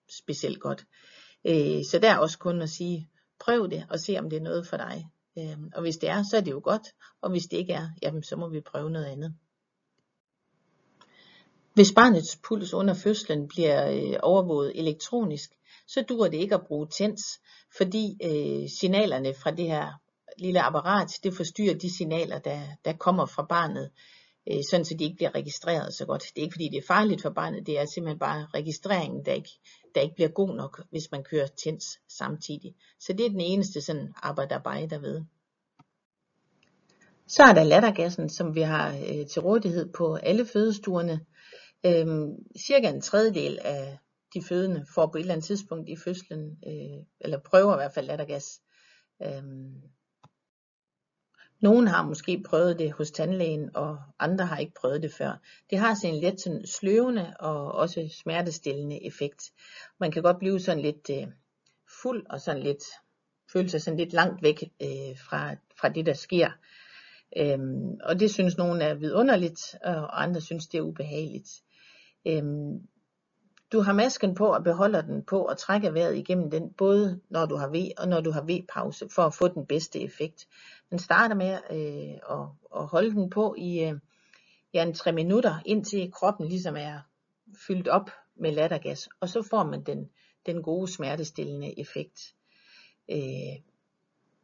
specielt 0.09 0.59
godt. 0.59 0.85
Øh, 1.45 1.83
så 1.91 1.99
der 2.01 2.11
er 2.11 2.17
også 2.17 2.39
kun 2.39 2.61
at 2.61 2.69
sige, 2.69 3.09
prøv 3.39 3.69
det 3.69 3.85
og 3.89 3.99
se 3.99 4.17
om 4.19 4.29
det 4.29 4.37
er 4.37 4.43
noget 4.43 4.67
for 4.67 4.77
dig. 4.77 5.09
Øh, 5.37 5.57
og 5.75 5.81
hvis 5.81 5.97
det 5.97 6.09
er, 6.09 6.23
så 6.23 6.37
er 6.37 6.41
det 6.41 6.51
jo 6.51 6.61
godt, 6.63 6.87
og 7.21 7.29
hvis 7.29 7.43
det 7.43 7.57
ikke 7.57 7.73
er, 7.73 7.89
jamen 8.01 8.23
så 8.23 8.35
må 8.35 8.47
vi 8.47 8.61
prøve 8.61 8.89
noget 8.89 9.05
andet. 9.05 9.35
Hvis 11.73 11.91
barnets 11.95 12.39
puls 12.47 12.73
under 12.73 12.93
fødslen 12.93 13.47
bliver 13.47 13.91
øh, 13.91 14.19
overvåget 14.23 14.79
elektronisk, 14.79 15.49
så 15.87 16.01
dur 16.09 16.27
det 16.27 16.37
ikke 16.37 16.55
at 16.55 16.67
bruge 16.67 16.87
TENS, 16.87 17.21
fordi 17.77 18.17
øh, 18.23 18.69
signalerne 18.79 19.33
fra 19.33 19.51
det 19.51 19.67
her 19.67 19.91
lille 20.37 20.61
apparat, 20.61 21.09
det 21.23 21.33
forstyrrer 21.33 21.77
de 21.77 21.97
signaler, 21.97 22.39
der, 22.39 22.61
der 22.85 22.93
kommer 22.93 23.25
fra 23.25 23.45
barnet, 23.49 23.91
øh, 24.51 24.59
sådan 24.69 24.85
så 24.85 24.95
de 24.99 25.03
ikke 25.03 25.15
bliver 25.15 25.35
registreret 25.35 25.93
så 25.93 26.05
godt. 26.05 26.23
Det 26.35 26.41
er 26.41 26.45
ikke 26.45 26.53
fordi 26.53 26.69
det 26.69 26.77
er 26.77 26.87
farligt 26.87 27.21
for 27.21 27.29
barnet, 27.29 27.67
det 27.67 27.79
er 27.79 27.85
simpelthen 27.85 28.19
bare 28.19 28.47
registreringen, 28.53 29.25
der 29.25 29.33
ikke, 29.33 29.49
der 29.95 30.01
ikke 30.01 30.15
bliver 30.15 30.29
god 30.29 30.55
nok, 30.55 30.83
hvis 30.89 31.11
man 31.11 31.23
kører 31.23 31.47
TENS 31.47 31.99
samtidig. 32.17 32.75
Så 32.99 33.13
det 33.13 33.25
er 33.25 33.29
den 33.29 33.41
eneste 33.41 33.81
sådan 33.81 34.13
arbejde 34.23 35.01
ved. 35.01 35.21
Så 37.27 37.43
er 37.43 37.53
der 37.53 37.63
lattergassen, 37.63 38.29
som 38.29 38.55
vi 38.55 38.61
har 38.61 38.89
øh, 38.89 39.27
til 39.27 39.41
rådighed 39.41 39.93
på 39.93 40.15
alle 40.15 40.45
fødestuerne. 40.45 41.25
Øhm, 41.85 42.31
cirka 42.57 42.89
en 42.89 43.01
tredjedel 43.01 43.59
af 43.63 43.97
de 44.33 44.43
fødende 44.43 44.85
får 44.95 45.07
på 45.07 45.17
et 45.17 45.21
eller 45.21 45.33
andet 45.33 45.45
tidspunkt 45.45 45.89
i 45.89 45.95
fødslen, 45.95 46.57
øh, 46.67 47.05
eller 47.19 47.39
prøver 47.39 47.73
i 47.73 47.77
hvert 47.77 47.93
fald 47.93 48.07
lattergas. 48.07 48.61
Øhm, 49.23 49.81
nogen 51.63 51.87
har 51.87 52.05
måske 52.05 52.43
prøvet 52.45 52.79
det 52.79 52.91
hos 52.91 53.11
tandlægen, 53.11 53.69
og 53.75 53.97
andre 54.19 54.45
har 54.45 54.57
ikke 54.57 54.73
prøvet 54.73 55.03
det 55.03 55.13
før. 55.13 55.41
Det 55.69 55.79
har 55.79 55.93
sådan 55.93 56.15
en 56.15 56.21
lidt 56.21 56.41
sådan 56.41 56.65
sløvende 56.65 57.33
og 57.39 57.71
også 57.71 58.09
smertestillende 58.21 59.05
effekt. 59.05 59.51
Man 59.99 60.11
kan 60.11 60.23
godt 60.23 60.39
blive 60.39 60.59
sådan 60.59 60.81
lidt 60.81 61.09
øh, 61.09 61.27
fuld 62.01 62.25
og 62.29 62.41
sådan 62.41 62.63
lidt 62.63 62.83
føle 63.53 63.69
sig 63.69 63.81
sådan 63.81 63.99
lidt 63.99 64.13
langt 64.13 64.43
væk 64.43 64.63
øh, 64.81 65.17
fra, 65.29 65.55
fra 65.79 65.89
det, 65.89 66.05
der 66.05 66.13
sker. 66.13 66.51
Øhm, 67.37 67.97
og 68.03 68.19
det 68.19 68.31
synes 68.31 68.57
nogen 68.57 68.81
er 68.81 68.93
vidunderligt, 68.93 69.75
og 69.83 70.23
andre 70.23 70.41
synes 70.41 70.67
det 70.67 70.77
er 70.77 70.81
ubehageligt. 70.81 71.49
Øhm, 72.27 72.87
du 73.73 73.81
har 73.81 73.93
masken 73.93 74.35
på 74.35 74.53
og 74.53 74.63
beholder 74.63 75.01
den 75.01 75.23
på 75.23 75.45
og 75.45 75.57
trækker 75.57 75.91
vejret 75.91 76.17
igennem 76.17 76.51
den, 76.51 76.73
både 76.73 77.19
når 77.29 77.45
du 77.45 77.55
har 77.55 77.67
V 77.67 77.91
og 77.97 78.07
når 78.07 78.21
du 78.21 78.31
har 78.31 78.41
V-pause, 78.41 79.09
for 79.09 79.21
at 79.21 79.33
få 79.33 79.47
den 79.47 79.65
bedste 79.65 80.01
effekt. 80.01 80.47
Man 80.91 80.99
starter 80.99 81.35
med 81.35 81.57
øh, 81.71 82.39
at, 82.39 82.47
at 82.75 82.87
holde 82.87 83.11
den 83.11 83.29
på 83.29 83.55
i 83.57 83.79
øh, 83.83 83.99
ja, 84.73 84.83
en 84.83 84.93
3 84.93 85.11
minutter, 85.11 85.59
indtil 85.65 86.11
kroppen 86.11 86.47
ligesom 86.47 86.75
er 86.77 86.99
fyldt 87.67 87.87
op 87.87 88.09
med 88.35 88.51
lattergas, 88.51 89.09
og 89.19 89.29
så 89.29 89.41
får 89.49 89.63
man 89.63 89.83
den, 89.83 90.09
den 90.45 90.63
gode 90.63 90.91
smertestillende 90.91 91.79
effekt. 91.79 92.35
Øh, 93.11 93.61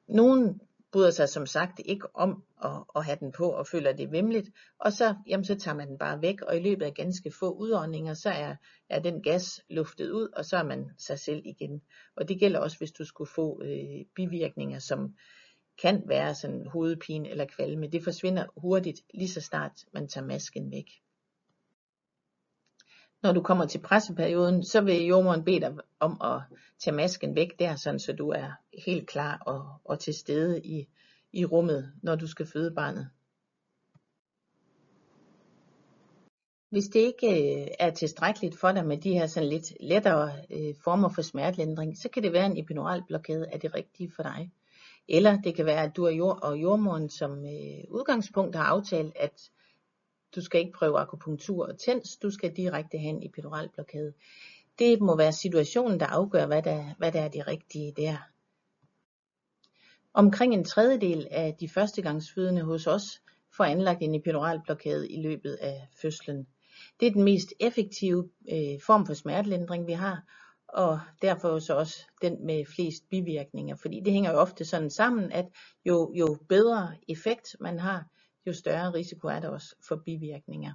nogen 0.08 0.62
bryder 0.92 1.12
sig 1.12 1.30
som 1.30 1.46
sagt 1.46 1.82
ikke 1.86 2.16
om 2.16 2.44
at, 2.64 2.84
at 2.96 3.06
have 3.06 3.18
den 3.20 3.32
på 3.32 3.50
og 3.52 3.68
føler 3.68 3.94
det 3.94 4.12
vemmeligt, 4.12 4.50
og 4.80 4.94
så, 4.94 5.16
jamen, 5.28 5.46
så 5.46 5.56
tager 5.56 5.76
man 5.76 5.88
den 5.88 5.98
bare 5.98 6.22
væk, 6.22 6.42
og 6.42 6.58
i 6.58 6.60
løbet 6.60 6.86
af 6.86 6.94
ganske 6.94 7.32
få 7.40 7.52
udåndinger, 7.52 8.14
så 8.14 8.30
er, 8.30 8.56
er 8.90 9.00
den 9.00 9.22
gas 9.22 9.62
luftet 9.70 10.12
ud, 10.12 10.28
og 10.36 10.46
så 10.46 10.58
er 10.58 10.64
man 10.64 10.90
sig 10.98 11.20
selv 11.20 11.42
igen. 11.46 11.82
Og 12.16 12.30
det 12.30 12.40
gælder 12.40 12.60
også, 12.60 12.78
hvis 12.78 12.92
du 12.92 13.06
skulle 13.06 13.32
få 13.36 13.62
øh, 13.64 14.06
bivirkninger, 14.16 14.80
som 14.80 15.16
kan 15.82 16.04
være 16.08 16.36
sådan 16.36 16.68
hovedpine 16.68 17.30
eller 17.30 17.46
kvalme. 17.46 17.88
Det 17.88 18.04
forsvinder 18.04 18.46
hurtigt, 18.58 19.02
lige 19.14 19.30
så 19.30 19.42
snart 19.42 19.72
man 19.94 20.08
tager 20.08 20.26
masken 20.28 20.72
væk. 20.72 20.86
Når 23.24 23.32
du 23.32 23.42
kommer 23.42 23.66
til 23.66 23.80
presseperioden, 23.80 24.64
så 24.64 24.82
vil 24.82 25.06
jordmoren 25.06 25.44
bede 25.44 25.60
dig 25.60 25.78
om 26.00 26.22
at 26.22 26.42
tage 26.80 26.96
masken 26.96 27.36
væk 27.36 27.60
der, 27.60 27.76
sådan 27.76 28.00
så 28.00 28.14
du 28.14 28.30
er 28.30 28.52
helt 28.86 29.08
klar 29.08 29.42
og, 29.46 29.66
og 29.84 30.00
til 30.00 30.14
stede 30.14 30.62
i, 30.62 30.88
i 31.34 31.46
rummet, 31.46 31.94
når 32.04 32.16
du 32.16 32.28
skal 32.28 32.46
føde 32.46 32.72
barnet. 32.76 33.10
Hvis 36.70 36.88
det 36.88 37.00
ikke 37.00 37.62
øh, 37.62 37.68
er 37.80 37.90
tilstrækkeligt 37.90 38.60
for 38.60 38.72
dig 38.72 38.86
med 38.86 38.98
de 38.98 39.14
her 39.14 39.28
sådan 39.28 39.50
lidt 39.50 39.74
lettere 39.80 40.32
øh, 40.50 40.76
former 40.84 41.10
for 41.10 41.22
smertelindring, 41.22 41.98
så 41.98 42.10
kan 42.10 42.24
det 42.24 42.34
være 42.34 42.46
en 42.46 42.58
epidural 42.58 43.04
blokade 43.08 43.48
er 43.52 43.58
det 43.58 43.76
rigtige 43.76 44.12
for 44.16 44.24
dig. 44.24 44.52
Eller 45.08 45.42
det 45.42 45.56
kan 45.56 45.66
være, 45.66 45.84
at 45.84 45.96
du 45.96 46.06
og, 46.06 46.18
jord, 46.18 46.40
og 46.44 46.62
jordmoren 46.62 47.10
som 47.10 47.32
øh, 47.32 47.84
udgangspunkt 47.90 48.56
har 48.56 48.64
aftalt, 48.64 49.14
at 49.16 49.50
du 50.36 50.42
skal 50.42 50.60
ikke 50.60 50.74
prøve 50.74 51.00
akupunktur 51.00 51.68
og 51.68 51.80
tens, 51.80 52.18
du 52.18 52.32
skal 52.32 52.56
direkte 52.56 52.98
hen 52.98 53.24
i 53.24 53.26
epidural 53.26 53.70
blokade. 53.70 54.14
Det 54.80 55.02
må 55.02 55.18
være 55.18 55.34
situationen, 55.34 56.00
der 56.00 56.06
afgør, 56.06 56.46
hvad 56.46 56.64
der, 56.64 56.96
hvad 56.98 57.12
der 57.12 57.22
er 57.22 57.28
det 57.28 57.48
rigtige 57.48 57.94
der. 57.98 58.18
Omkring 60.14 60.54
en 60.54 60.64
tredjedel 60.64 61.28
af 61.32 61.56
de 61.60 61.70
førstegangsfødende 61.70 62.62
hos 62.62 62.88
os 62.88 63.22
får 63.58 63.64
anlagt 63.64 64.02
en 64.02 64.16
epidural 64.16 64.62
blokade 64.66 65.10
i 65.10 65.22
løbet 65.22 65.54
af 65.54 65.88
fødslen. 66.02 66.48
Det 67.00 67.08
er 67.08 67.12
den 67.12 67.24
mest 67.24 67.54
effektive 67.60 68.30
øh, 68.52 68.82
form 68.86 69.06
for 69.06 69.14
smertelindring, 69.14 69.88
vi 69.88 69.92
har, 69.92 70.24
og 70.68 71.00
derfor 71.22 71.60
så 71.60 71.76
også 71.76 72.06
den 72.22 72.46
med 72.46 72.66
flest 72.66 73.10
bivirkninger. 73.10 73.76
Fordi 73.76 74.00
det 74.06 74.14
hænger 74.14 74.32
jo 74.32 74.38
ofte 74.38 74.66
sådan 74.66 74.90
sammen, 74.90 75.32
at 75.32 75.46
jo, 75.86 76.14
jo 76.16 76.38
bedre 76.50 76.96
effekt 77.08 77.56
man 77.60 77.80
har, 77.80 78.06
jo 78.48 78.54
større 78.54 78.94
risiko 78.94 79.28
er 79.28 79.40
der 79.40 79.50
også 79.50 79.76
for 79.88 79.96
bivirkninger. 80.06 80.74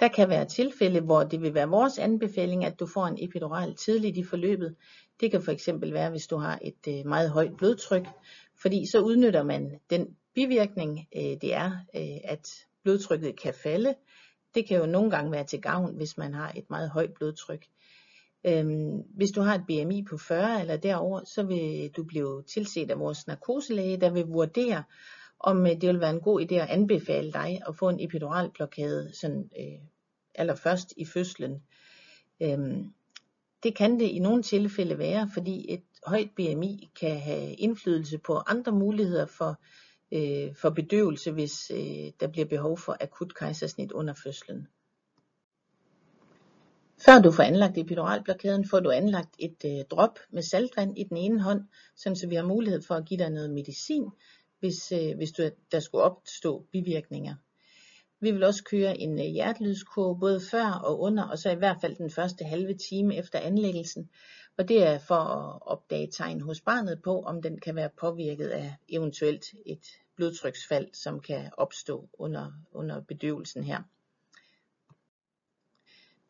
Der 0.00 0.08
kan 0.08 0.28
være 0.28 0.44
tilfælde, 0.44 1.00
hvor 1.00 1.24
det 1.24 1.40
vil 1.40 1.54
være 1.54 1.68
vores 1.68 1.98
anbefaling, 1.98 2.64
at 2.64 2.80
du 2.80 2.86
får 2.86 3.06
en 3.06 3.24
epidural 3.24 3.74
tidligt 3.74 4.16
i 4.16 4.24
forløbet. 4.24 4.76
Det 5.20 5.30
kan 5.30 5.42
fx 5.42 5.68
være, 5.82 6.10
hvis 6.10 6.26
du 6.26 6.36
har 6.36 6.58
et 6.62 6.88
øh, 6.88 7.06
meget 7.06 7.30
højt 7.30 7.56
blodtryk, 7.56 8.06
fordi 8.62 8.86
så 8.90 9.00
udnytter 9.00 9.42
man 9.42 9.80
den 9.90 10.16
bivirkning, 10.34 11.06
øh, 11.16 11.22
det 11.22 11.54
er, 11.54 11.70
øh, 11.96 12.18
at 12.24 12.48
blodtrykket 12.82 13.40
kan 13.40 13.54
falde. 13.54 13.94
Det 14.54 14.68
kan 14.68 14.78
jo 14.78 14.86
nogle 14.86 15.10
gange 15.10 15.32
være 15.32 15.44
til 15.44 15.60
gavn, 15.60 15.96
hvis 15.96 16.18
man 16.18 16.34
har 16.34 16.52
et 16.56 16.70
meget 16.70 16.90
højt 16.90 17.14
blodtryk. 17.14 17.66
Øhm, 18.44 19.02
hvis 19.16 19.30
du 19.30 19.40
har 19.40 19.54
et 19.54 19.64
BMI 19.66 20.02
på 20.10 20.18
40 20.18 20.60
eller 20.60 20.76
derover, 20.76 21.24
så 21.24 21.42
vil 21.42 21.90
du 21.96 22.04
blive 22.04 22.42
tilset 22.42 22.90
af 22.90 22.98
vores 22.98 23.26
narkoselæge, 23.26 23.96
der 23.96 24.10
vil 24.10 24.24
vurdere, 24.24 24.84
om 25.40 25.64
det 25.64 25.88
vil 25.88 26.00
være 26.00 26.10
en 26.10 26.20
god 26.20 26.40
idé 26.40 26.54
at 26.54 26.68
anbefale 26.68 27.32
dig 27.32 27.60
at 27.68 27.76
få 27.76 27.88
en 27.88 28.00
epiduralblokade 28.00 29.10
sådan, 29.14 29.50
øh, 29.60 29.80
allerførst 30.34 30.94
i 30.96 31.04
fødslen. 31.04 31.62
Øhm, 32.42 32.92
det 33.62 33.74
kan 33.74 34.00
det 34.00 34.06
i 34.06 34.18
nogle 34.18 34.42
tilfælde 34.42 34.98
være, 34.98 35.30
fordi 35.34 35.72
et 35.72 35.82
højt 36.06 36.30
BMI 36.36 36.90
kan 37.00 37.20
have 37.20 37.54
indflydelse 37.54 38.18
på 38.18 38.36
andre 38.46 38.72
muligheder 38.72 39.26
for, 39.26 39.60
øh, 40.12 40.54
for 40.56 40.70
bedøvelse, 40.70 41.32
hvis 41.32 41.70
øh, 41.70 42.12
der 42.20 42.26
bliver 42.32 42.46
behov 42.46 42.78
for 42.78 42.96
akut 43.00 43.34
kejsersnit 43.34 43.92
under 43.92 44.14
fødslen. 44.24 44.68
Før 47.04 47.18
du 47.18 47.30
får 47.30 47.42
anlagt 47.42 47.78
epiduralblokaden, 47.78 48.68
får 48.68 48.80
du 48.80 48.90
anlagt 48.90 49.34
et 49.38 49.64
øh, 49.66 49.84
drop 49.90 50.18
med 50.30 50.42
saltvand 50.42 50.98
i 50.98 51.04
den 51.04 51.16
ene 51.16 51.42
hånd, 51.42 51.64
så 51.96 52.26
vi 52.28 52.34
har 52.34 52.46
mulighed 52.46 52.82
for 52.82 52.94
at 52.94 53.04
give 53.06 53.18
dig 53.18 53.30
noget 53.30 53.50
medicin, 53.50 54.10
hvis, 54.60 54.92
øh, 54.92 55.16
hvis 55.16 55.32
du, 55.32 55.50
der 55.72 55.80
skulle 55.80 56.04
opstå 56.04 56.66
bivirkninger. 56.72 57.34
Vi 58.20 58.30
vil 58.30 58.42
også 58.42 58.64
køre 58.64 58.98
en 58.98 59.18
øh, 59.18 59.24
hjertelydskurve 59.24 60.20
både 60.20 60.40
før 60.50 60.70
og 60.84 61.00
under, 61.00 61.24
og 61.24 61.38
så 61.38 61.50
i 61.50 61.54
hvert 61.54 61.76
fald 61.80 61.96
den 61.96 62.10
første 62.10 62.44
halve 62.44 62.74
time 62.74 63.16
efter 63.16 63.38
anlæggelsen. 63.38 64.10
Og 64.58 64.68
det 64.68 64.86
er 64.86 64.98
for 64.98 65.14
at 65.14 65.58
opdage 65.62 66.10
tegn 66.10 66.40
hos 66.40 66.60
barnet 66.60 67.02
på, 67.02 67.22
om 67.22 67.42
den 67.42 67.60
kan 67.60 67.76
være 67.76 67.90
påvirket 68.00 68.48
af 68.48 68.74
eventuelt 68.88 69.44
et 69.66 69.86
blodtryksfald, 70.16 70.88
som 70.94 71.20
kan 71.20 71.50
opstå 71.56 72.08
under, 72.12 72.52
under 72.72 73.00
bedøvelsen 73.00 73.64
her. 73.64 73.82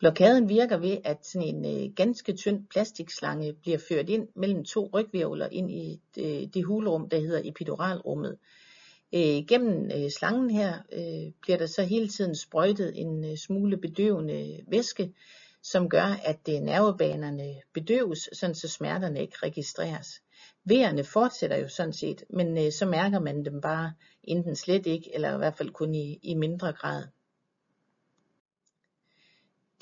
Blokaden 0.00 0.48
virker 0.48 0.76
ved, 0.76 0.98
at 1.04 1.26
sådan 1.26 1.48
en 1.48 1.64
øh, 1.64 1.94
ganske 1.94 2.32
tynd 2.32 2.66
plastikslange 2.70 3.52
bliver 3.52 3.78
ført 3.88 4.08
ind 4.08 4.28
mellem 4.34 4.64
to 4.64 4.90
rygvirvler 4.94 5.48
ind 5.48 5.70
i 5.70 6.00
det, 6.14 6.42
øh, 6.42 6.48
det 6.54 6.64
hulrum, 6.64 7.08
der 7.08 7.20
hedder 7.20 7.40
epiduralrummet. 7.44 8.38
Øh, 9.14 9.46
gennem 9.48 9.90
øh, 9.94 10.10
slangen 10.10 10.50
her 10.50 10.78
øh, 10.92 11.32
bliver 11.42 11.58
der 11.58 11.66
så 11.66 11.82
hele 11.82 12.08
tiden 12.08 12.34
sprøjtet 12.34 13.00
en 13.00 13.24
øh, 13.24 13.36
smule 13.36 13.76
bedøvende 13.76 14.60
væske, 14.68 15.12
som 15.62 15.88
gør, 15.88 16.20
at 16.24 16.40
øh, 16.48 16.54
nervebanerne 16.54 17.54
bedøves, 17.74 18.28
sådan 18.32 18.54
så 18.54 18.68
smerterne 18.68 19.20
ikke 19.20 19.36
registreres. 19.42 20.22
Vejerne 20.64 21.04
fortsætter 21.04 21.56
jo 21.56 21.68
sådan 21.68 21.92
set, 21.92 22.24
men 22.30 22.58
øh, 22.58 22.72
så 22.72 22.86
mærker 22.86 23.18
man 23.18 23.44
dem 23.44 23.60
bare 23.60 23.92
enten 24.24 24.56
slet 24.56 24.86
ikke, 24.86 25.14
eller 25.14 25.34
i 25.34 25.38
hvert 25.38 25.56
fald 25.56 25.70
kun 25.70 25.94
i, 25.94 26.18
i 26.22 26.34
mindre 26.34 26.72
grad. 26.72 27.04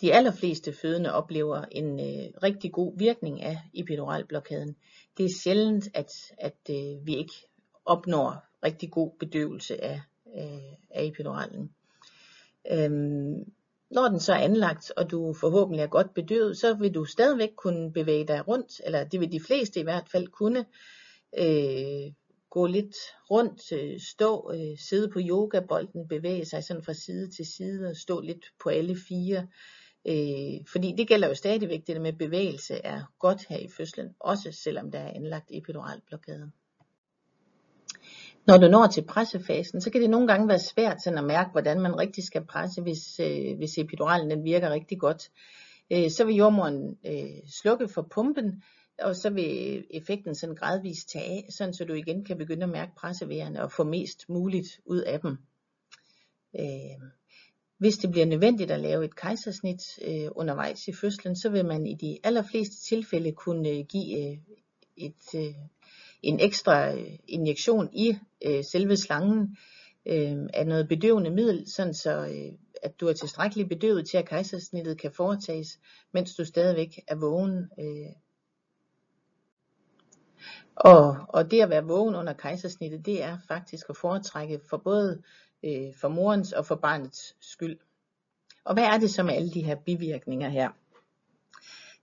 De 0.01 0.15
allerfleste 0.15 0.73
fødende 0.73 1.13
oplever 1.13 1.65
en 1.71 2.01
øh, 2.01 2.43
rigtig 2.43 2.73
god 2.73 2.99
virkning 2.99 3.43
af 3.43 3.59
epiduralblokaden. 3.75 4.77
Det 5.17 5.25
er 5.25 5.39
sjældent, 5.43 5.89
at, 5.95 6.13
at 6.39 6.57
øh, 6.71 7.07
vi 7.07 7.17
ikke 7.17 7.35
opnår 7.85 8.45
rigtig 8.65 8.91
god 8.91 9.11
bedøvelse 9.21 9.85
af, 9.85 10.01
øh, 10.37 10.73
af 10.91 11.05
epiduralen. 11.05 11.71
Øhm, 12.71 13.53
når 13.91 14.09
den 14.09 14.21
så 14.21 14.33
er 14.33 14.39
anlagt, 14.39 14.93
og 14.97 15.11
du 15.11 15.35
forhåbentlig 15.41 15.83
er 15.83 15.87
godt 15.87 16.15
bedøvet, 16.15 16.59
så 16.59 16.75
vil 16.75 16.95
du 16.95 17.05
stadigvæk 17.05 17.51
kunne 17.57 17.93
bevæge 17.93 18.27
dig 18.27 18.49
rundt, 18.49 18.81
eller 18.85 19.05
det 19.05 19.21
vil 19.21 19.33
de 19.33 19.41
fleste 19.41 19.81
i 19.81 19.83
hvert 19.83 20.09
fald 20.09 20.29
kunne, 20.29 20.67
øh, 21.39 22.13
gå 22.51 22.67
lidt 22.67 22.97
rundt, 23.31 23.73
øh, 23.73 24.01
stå, 24.01 24.53
øh, 24.55 24.79
sidde 24.79 25.09
på 25.09 25.21
yogabolden, 25.23 26.09
bevæge 26.09 26.45
sig 26.45 26.65
sådan 26.65 26.83
fra 26.83 26.93
side 26.93 27.31
til 27.31 27.47
side 27.57 27.89
og 27.89 27.97
stå 27.97 28.21
lidt 28.21 28.45
på 28.63 28.69
alle 28.69 28.97
fire. 29.09 29.47
Øh, 30.07 30.67
fordi 30.73 30.95
det 30.99 31.09
gælder 31.09 31.29
jo 31.29 31.35
stadigvæk, 31.35 31.87
det 31.87 31.97
der 31.97 32.03
med 32.03 32.13
bevægelse 32.13 32.75
er 32.75 33.13
godt 33.19 33.47
her 33.49 33.59
i 33.59 33.69
fødslen, 33.77 34.15
også 34.21 34.53
selvom 34.53 34.91
der 34.91 34.99
er 34.99 35.13
anlagt 35.15 35.51
epidural 35.51 36.01
blokade. 36.07 36.51
Når 38.47 38.59
du 38.59 38.69
når 38.69 38.87
til 38.87 39.05
pressefasen, 39.05 39.81
så 39.81 39.91
kan 39.91 40.01
det 40.01 40.11
nogle 40.11 40.27
gange 40.27 40.49
være 40.49 40.59
svært 40.59 41.03
sådan 41.03 41.19
at 41.19 41.25
mærke, 41.25 41.51
hvordan 41.51 41.81
man 41.81 41.99
rigtig 41.99 42.25
skal 42.25 42.47
presse, 42.47 42.83
hvis, 42.83 43.21
øh, 43.21 43.57
hvis 43.57 43.79
epiduralen 43.79 44.31
den 44.31 44.45
virker 44.45 44.71
rigtig 44.71 44.99
godt. 44.99 45.31
Øh, 45.91 46.11
så 46.11 46.25
vil 46.25 46.37
jordmoren 46.37 46.99
øh, 47.07 47.49
slukke 47.49 47.89
for 47.89 48.03
pumpen, 48.03 48.63
og 48.99 49.17
så 49.17 49.31
vil 49.31 49.85
effekten 49.91 50.35
sådan 50.35 50.55
gradvist 50.55 51.09
tage 51.09 51.25
af, 51.25 51.47
sådan 51.51 51.75
så 51.75 51.85
du 51.85 51.93
igen 51.93 52.25
kan 52.25 52.39
begynde 52.39 52.63
at 52.63 52.69
mærke 52.69 52.93
pressevejerne 52.97 53.63
og 53.63 53.73
få 53.73 53.85
mest 53.85 54.29
muligt 54.29 54.81
ud 54.87 55.01
af 55.01 55.21
dem. 55.21 55.39
Øh, 56.61 57.11
hvis 57.79 57.99
det 57.99 58.11
bliver 58.11 58.27
nødvendigt 58.27 58.71
at 58.71 58.81
lave 58.81 59.05
et 59.05 59.17
kejsersnit 59.17 59.83
øh, 60.05 60.29
undervejs 60.37 60.89
i 60.89 60.93
fødslen, 60.93 61.37
så 61.37 61.49
vil 61.49 61.65
man 61.65 61.87
i 61.87 61.95
de 61.95 62.19
allerfleste 62.25 62.85
tilfælde 62.89 63.33
kunne 63.33 63.69
øh, 63.69 63.85
give 63.89 64.31
øh, 64.31 64.39
et, 64.97 65.35
øh, 65.35 65.55
en 66.23 66.41
ekstra 66.41 66.95
øh, 66.95 67.19
injektion 67.29 67.89
i 67.93 68.19
øh, 68.47 68.65
selve 68.65 68.97
slangen 68.97 69.57
øh, 70.07 70.37
af 70.55 70.67
noget 70.67 70.89
bedøvende 70.89 71.31
middel, 71.31 71.71
sådan 71.71 71.95
så 71.95 72.27
øh, 72.27 72.53
at 72.83 73.01
du 73.01 73.09
er 73.09 73.13
tilstrækkeligt 73.13 73.69
bedøvet 73.69 74.09
til, 74.09 74.19
at 74.19 74.29
kejsersnittet 74.29 75.01
kan 75.01 75.13
foretages, 75.13 75.79
mens 76.13 76.35
du 76.35 76.45
stadigvæk 76.45 77.01
er 77.07 77.15
vågen. 77.15 77.71
Øh. 77.79 78.13
Og, 80.77 81.17
og 81.29 81.51
det 81.51 81.61
at 81.61 81.71
være 81.71 81.85
vågen 81.85 82.15
under 82.15 82.33
kejsersnittet, 82.33 83.07
det 83.07 83.23
er 83.23 83.39
faktisk 83.49 83.87
at 83.91 83.97
foretrække 83.97 84.61
for 84.71 84.77
både 84.77 85.23
øh, 85.65 85.95
for 86.01 86.09
morens 86.09 86.53
og 86.53 86.67
for 86.67 86.75
barnets 86.75 87.37
skyld. 87.41 87.79
Og 88.65 88.75
hvad 88.75 88.85
er 88.85 88.99
det 88.99 89.11
så 89.11 89.23
med 89.23 89.35
alle 89.35 89.51
de 89.51 89.63
her 89.63 89.75
bivirkninger 89.75 90.49
her? 90.49 90.71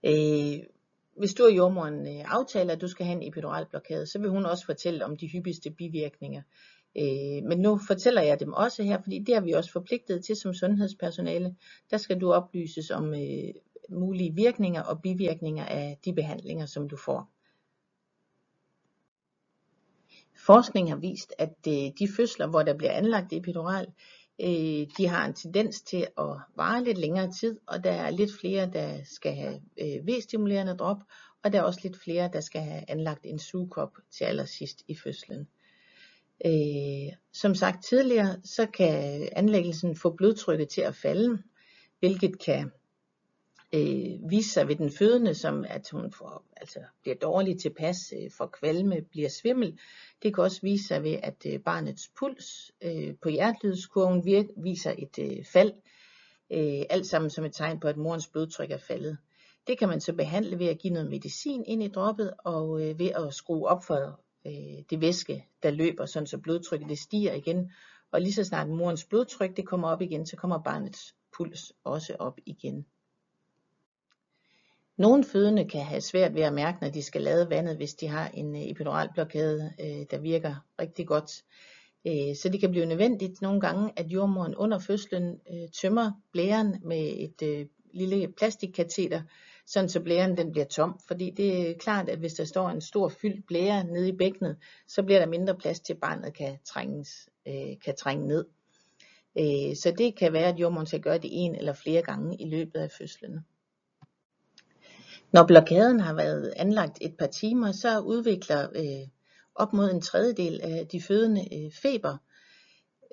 Øh, 0.04 0.66
hvis 1.18 1.34
du 1.34 1.44
og 1.44 1.56
jordmoren 1.56 2.06
øh, 2.06 2.24
aftaler, 2.26 2.72
at 2.72 2.80
du 2.80 2.88
skal 2.88 3.06
have 3.06 3.22
en 3.22 3.28
epidural 3.28 3.66
blokade, 3.66 4.06
så 4.06 4.18
vil 4.18 4.30
hun 4.30 4.46
også 4.46 4.66
fortælle 4.66 5.04
om 5.04 5.16
de 5.16 5.28
hyppigste 5.28 5.70
bivirkninger. 5.70 6.42
Øh, 6.98 7.48
men 7.48 7.58
nu 7.58 7.80
fortæller 7.86 8.22
jeg 8.22 8.40
dem 8.40 8.52
også 8.52 8.82
her, 8.82 9.02
fordi 9.02 9.18
det 9.18 9.34
er 9.34 9.40
vi 9.40 9.52
også 9.52 9.72
forpligtet 9.72 10.24
til 10.24 10.36
som 10.36 10.54
sundhedspersonale. 10.54 11.56
Der 11.90 11.96
skal 11.96 12.20
du 12.20 12.32
oplyses 12.32 12.90
om 12.90 13.14
øh, 13.14 13.54
mulige 13.90 14.34
virkninger 14.34 14.82
og 14.82 15.02
bivirkninger 15.02 15.64
af 15.64 15.98
de 16.04 16.12
behandlinger, 16.12 16.66
som 16.66 16.88
du 16.88 16.96
får. 16.96 17.35
Forskning 20.46 20.90
har 20.90 20.96
vist, 20.96 21.34
at 21.38 21.54
øh, 21.68 21.74
de 21.98 22.08
fødsler, 22.16 22.46
hvor 22.46 22.62
der 22.62 22.74
bliver 22.74 22.92
anlagt 22.92 23.32
epidural, 23.32 23.86
øh, 24.40 24.86
de 24.98 25.06
har 25.08 25.26
en 25.26 25.34
tendens 25.34 25.82
til 25.82 26.06
at 26.18 26.36
vare 26.56 26.84
lidt 26.84 26.98
længere 26.98 27.32
tid, 27.32 27.58
og 27.66 27.84
der 27.84 27.92
er 27.92 28.10
lidt 28.10 28.30
flere, 28.40 28.70
der 28.72 28.98
skal 29.04 29.34
have 29.34 29.60
øh, 29.80 30.06
V-stimulerende 30.06 30.76
drop, 30.76 31.02
og 31.44 31.52
der 31.52 31.58
er 31.58 31.62
også 31.62 31.80
lidt 31.82 32.02
flere, 32.02 32.30
der 32.32 32.40
skal 32.40 32.60
have 32.60 32.84
anlagt 32.88 33.26
en 33.26 33.38
sugekop 33.38 33.92
til 34.10 34.24
allersidst 34.24 34.82
i 34.88 34.94
fødslen. 34.94 35.48
Som 37.32 37.54
sagt 37.54 37.84
tidligere, 37.84 38.36
så 38.44 38.66
kan 38.66 39.28
anlæggelsen 39.32 39.96
få 39.96 40.10
blodtrykket 40.10 40.68
til 40.68 40.80
at 40.80 40.94
falde, 40.94 41.42
hvilket 42.00 42.38
kan 42.44 42.70
øh, 43.74 44.30
vise 44.30 44.50
sig 44.50 44.68
ved 44.68 44.76
den 44.76 44.90
fødende, 44.90 45.34
som 45.34 45.64
at 45.68 45.88
hun 45.92 46.12
får, 46.12 46.44
altså, 46.56 46.80
bliver 47.02 47.16
dårlig 47.16 47.58
tilpas, 47.58 48.12
øh, 48.22 48.30
får 48.30 48.46
kvalme, 48.46 49.02
bliver 49.10 49.28
svimmel. 49.28 49.78
Det 50.22 50.34
kan 50.34 50.44
også 50.44 50.60
vise 50.62 50.86
sig 50.86 51.02
ved, 51.02 51.18
at 51.22 51.46
øh, 51.46 51.60
barnets 51.60 52.10
puls 52.18 52.72
øh, 52.82 53.14
på 53.22 53.28
hjertelydskurven 53.28 54.24
viser 54.64 54.94
et 54.98 55.18
øh, 55.18 55.44
fald. 55.44 55.72
Øh, 56.52 56.82
alt 56.90 57.06
sammen 57.06 57.30
som 57.30 57.44
et 57.44 57.52
tegn 57.54 57.80
på, 57.80 57.88
at 57.88 57.96
morens 57.96 58.28
blodtryk 58.28 58.70
er 58.70 58.78
faldet. 58.78 59.18
Det 59.66 59.78
kan 59.78 59.88
man 59.88 60.00
så 60.00 60.12
behandle 60.12 60.58
ved 60.58 60.66
at 60.66 60.78
give 60.78 60.92
noget 60.92 61.10
medicin 61.10 61.64
ind 61.66 61.82
i 61.82 61.88
droppet, 61.88 62.34
og 62.44 62.82
øh, 62.82 62.98
ved 62.98 63.10
at 63.10 63.34
skrue 63.34 63.68
op 63.68 63.84
for 63.84 64.20
øh, 64.46 64.82
det 64.90 65.00
væske, 65.00 65.46
der 65.62 65.70
løber, 65.70 66.06
sådan 66.06 66.26
så 66.26 66.38
blodtrykket 66.38 66.88
det 66.88 66.98
stiger 66.98 67.32
igen. 67.32 67.72
Og 68.12 68.20
lige 68.20 68.32
så 68.32 68.44
snart 68.44 68.68
morens 68.68 69.04
blodtryk 69.04 69.56
det 69.56 69.66
kommer 69.66 69.88
op 69.88 70.02
igen, 70.02 70.26
så 70.26 70.36
kommer 70.36 70.62
barnets 70.62 71.14
puls 71.36 71.72
også 71.84 72.16
op 72.18 72.38
igen. 72.46 72.86
Nogle 74.96 75.24
fødende 75.24 75.68
kan 75.68 75.84
have 75.84 76.00
svært 76.00 76.34
ved 76.34 76.42
at 76.42 76.52
mærke, 76.52 76.78
når 76.80 76.88
de 76.88 77.02
skal 77.02 77.22
lade 77.22 77.50
vandet, 77.50 77.76
hvis 77.76 77.94
de 77.94 78.08
har 78.08 78.28
en 78.28 78.56
øh, 78.56 78.62
epiduralblokade, 78.62 79.72
øh, 79.80 80.06
der 80.10 80.18
virker 80.18 80.54
rigtig 80.80 81.06
godt. 81.06 81.44
Øh, 82.06 82.36
så 82.36 82.48
det 82.48 82.60
kan 82.60 82.70
blive 82.70 82.86
nødvendigt 82.86 83.42
nogle 83.42 83.60
gange, 83.60 83.92
at 83.96 84.06
jordmoren 84.06 84.54
under 84.54 84.78
fødslen 84.78 85.40
øh, 85.52 85.68
tømmer 85.68 86.12
blæren 86.32 86.76
med 86.84 87.30
et 87.42 87.68
lille 87.94 88.32
plastikkateter, 88.36 89.22
sådan 89.66 89.88
så 89.88 90.00
blæren 90.00 90.36
den 90.36 90.52
bliver 90.52 90.66
tom. 90.66 91.00
Fordi 91.08 91.30
det 91.30 91.70
er 91.70 91.74
klart, 91.74 92.08
at 92.08 92.18
hvis 92.18 92.34
der 92.34 92.44
står 92.44 92.68
en 92.68 92.80
stor 92.80 93.08
fyldt 93.08 93.46
blære 93.46 93.84
nede 93.84 94.08
i 94.08 94.16
bækkenet, 94.16 94.56
så 94.88 95.02
bliver 95.02 95.18
der 95.18 95.26
mindre 95.26 95.54
plads 95.54 95.80
til, 95.80 95.92
at 95.92 96.00
barnet 96.00 96.34
kan, 96.34 96.58
trænges, 96.64 97.28
kan 97.84 97.96
trænge 97.98 98.26
ned. 98.26 98.44
Så 99.74 99.94
det 99.98 100.16
kan 100.18 100.32
være, 100.32 100.48
at 100.48 100.58
jordmoren 100.58 100.86
skal 100.86 101.00
gøre 101.00 101.18
det 101.18 101.30
en 101.32 101.54
eller 101.54 101.72
flere 101.72 102.02
gange 102.02 102.36
i 102.40 102.50
løbet 102.50 102.80
af 102.80 102.90
fødslen. 102.90 103.40
Når 105.32 105.46
blokaden 105.46 106.00
har 106.00 106.14
været 106.14 106.52
anlagt 106.56 106.98
et 107.00 107.16
par 107.18 107.26
timer, 107.26 107.72
så 107.72 108.00
udvikler 108.00 108.68
øh, 108.76 109.08
op 109.54 109.72
mod 109.72 109.90
en 109.90 110.00
tredjedel 110.00 110.60
af 110.62 110.86
de 110.92 111.02
fødende 111.02 111.40
øh, 111.54 111.72
feber. 111.72 112.16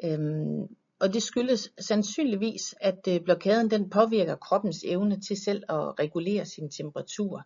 Øhm, 0.03 0.75
og 0.99 1.13
det 1.13 1.23
skyldes 1.23 1.71
sandsynligvis, 1.79 2.75
at 2.81 3.07
øh, 3.09 3.21
blokaden 3.21 3.71
den 3.71 3.89
påvirker 3.89 4.35
kroppens 4.35 4.83
evne 4.87 5.21
til 5.21 5.37
selv 5.43 5.63
at 5.69 5.99
regulere 5.99 6.45
sin 6.45 6.71
temperatur. 6.71 7.43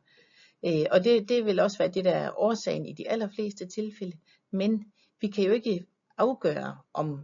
Øh, 0.66 0.86
og 0.92 1.04
det, 1.04 1.30
det 1.30 1.46
vil 1.46 1.60
også 1.60 1.78
være 1.78 1.92
det, 1.92 2.06
der 2.06 2.12
er 2.12 2.40
årsagen 2.40 2.86
i 2.86 2.94
de 2.94 3.10
allerfleste 3.10 3.66
tilfælde. 3.66 4.18
Men 4.52 4.86
vi 5.22 5.28
kan 5.28 5.44
jo 5.44 5.52
ikke 5.52 5.86
afgøre, 6.18 6.78
om, 6.94 7.22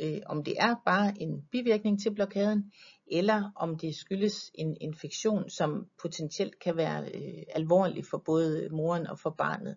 øh, 0.00 0.20
om 0.26 0.44
det 0.44 0.54
er 0.58 0.74
bare 0.86 1.22
en 1.22 1.42
bivirkning 1.52 2.02
til 2.02 2.14
blokaden, 2.14 2.72
eller 3.06 3.50
om 3.56 3.78
det 3.78 3.96
skyldes 3.96 4.50
en 4.54 4.76
infektion, 4.80 5.50
som 5.50 5.86
potentielt 6.02 6.58
kan 6.58 6.76
være 6.76 7.04
øh, 7.14 7.42
alvorlig 7.54 8.04
for 8.06 8.18
både 8.18 8.68
moren 8.70 9.06
og 9.06 9.18
for 9.18 9.30
barnet. 9.30 9.76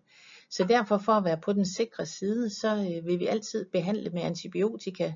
Så 0.49 0.63
derfor 0.63 0.97
for 0.97 1.11
at 1.11 1.23
være 1.23 1.37
på 1.37 1.53
den 1.53 1.65
sikre 1.65 2.05
side, 2.05 2.49
så 2.49 2.75
øh, 2.75 3.07
vil 3.07 3.19
vi 3.19 3.27
altid 3.27 3.65
behandle 3.71 4.09
med 4.09 4.21
antibiotika 4.21 5.13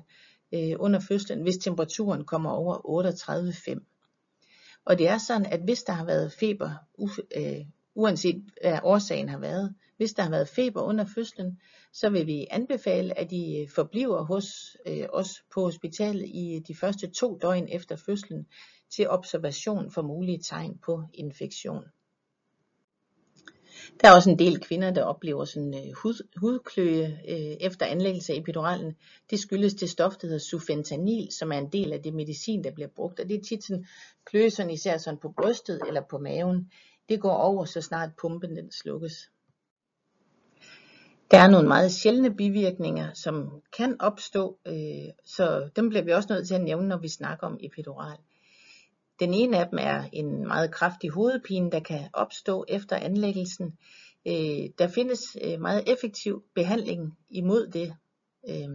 øh, 0.54 0.74
under 0.78 1.00
fødslen, 1.00 1.42
hvis 1.42 1.56
temperaturen 1.56 2.24
kommer 2.24 2.50
over 2.50 3.02
38,5. 3.78 3.92
Og 4.84 4.98
det 4.98 5.08
er 5.08 5.18
sådan, 5.18 5.46
at 5.46 5.60
hvis 5.60 5.82
der 5.82 5.92
har 5.92 6.04
været 6.04 6.32
feber, 6.32 6.70
øh, 7.36 7.66
uanset 7.96 8.44
hvad 8.62 8.78
årsagen 8.82 9.28
har 9.28 9.38
været, 9.38 9.74
hvis 9.96 10.12
der 10.12 10.22
har 10.22 10.30
været 10.30 10.48
feber 10.48 10.82
under 10.82 11.04
fødslen, 11.14 11.60
så 11.92 12.10
vil 12.10 12.26
vi 12.26 12.46
anbefale, 12.50 13.18
at 13.18 13.30
de 13.30 13.58
øh, 13.58 13.68
forbliver 13.68 14.24
hos 14.24 14.76
øh, 14.86 15.06
os 15.12 15.44
på 15.54 15.60
hospitalet 15.60 16.28
i 16.28 16.54
øh, 16.54 16.60
de 16.68 16.74
første 16.74 17.06
to 17.10 17.38
døgn 17.42 17.68
efter 17.68 17.96
fødslen 17.96 18.46
til 18.90 19.08
observation 19.08 19.90
for 19.90 20.02
mulige 20.02 20.38
tegn 20.38 20.78
på 20.84 21.02
infektion. 21.14 21.84
Der 24.00 24.08
er 24.08 24.14
også 24.14 24.30
en 24.30 24.38
del 24.38 24.60
kvinder, 24.60 24.90
der 24.90 25.02
oplever 25.02 25.44
sådan 25.44 25.74
øh, 25.74 25.92
hud, 26.02 26.26
hudkløe 26.36 27.20
øh, 27.28 27.56
efter 27.60 27.86
anlæggelse 27.86 28.32
af 28.32 28.36
epiduralen. 28.36 28.96
Det 29.30 29.38
skyldes 29.38 29.74
det 29.74 29.90
stof, 29.90 30.16
der 30.16 30.26
hedder 30.26 30.38
sufentanil, 30.38 31.28
som 31.32 31.52
er 31.52 31.58
en 31.58 31.72
del 31.72 31.92
af 31.92 32.02
det 32.02 32.14
medicin, 32.14 32.64
der 32.64 32.70
bliver 32.70 32.88
brugt. 32.96 33.20
Og 33.20 33.28
det 33.28 33.36
er 33.36 33.42
tit 33.42 33.64
sådan 33.64 33.86
kløe, 34.24 34.50
sådan 34.50 34.70
især 34.70 34.98
sådan 34.98 35.20
på 35.20 35.32
brystet 35.38 35.80
eller 35.86 36.02
på 36.10 36.18
maven. 36.18 36.70
Det 37.08 37.20
går 37.20 37.34
over, 37.34 37.64
så 37.64 37.80
snart 37.80 38.10
pumpen 38.20 38.56
den 38.56 38.72
slukkes. 38.72 39.30
Der 41.30 41.38
er 41.38 41.50
nogle 41.50 41.68
meget 41.68 41.92
sjældne 41.92 42.34
bivirkninger, 42.34 43.14
som 43.14 43.62
kan 43.76 44.00
opstå, 44.00 44.58
øh, 44.66 45.08
så 45.24 45.70
dem 45.76 45.88
bliver 45.88 46.02
vi 46.02 46.12
også 46.12 46.28
nødt 46.30 46.48
til 46.48 46.54
at 46.54 46.64
nævne, 46.64 46.88
når 46.88 46.98
vi 46.98 47.08
snakker 47.08 47.46
om 47.46 47.58
epidural. 47.60 48.18
Den 49.20 49.34
ene 49.34 49.58
af 49.58 49.68
dem 49.68 49.78
er 49.82 50.04
en 50.12 50.46
meget 50.46 50.70
kraftig 50.70 51.10
hovedpine, 51.10 51.70
der 51.70 51.80
kan 51.80 52.08
opstå 52.12 52.64
efter 52.68 52.96
anlæggelsen. 52.96 53.78
Øh, 54.26 54.70
der 54.78 54.88
findes 54.88 55.20
øh, 55.44 55.60
meget 55.60 55.92
effektiv 55.92 56.44
behandling 56.54 57.18
imod 57.30 57.66
det, 57.66 57.94
øh, 58.48 58.68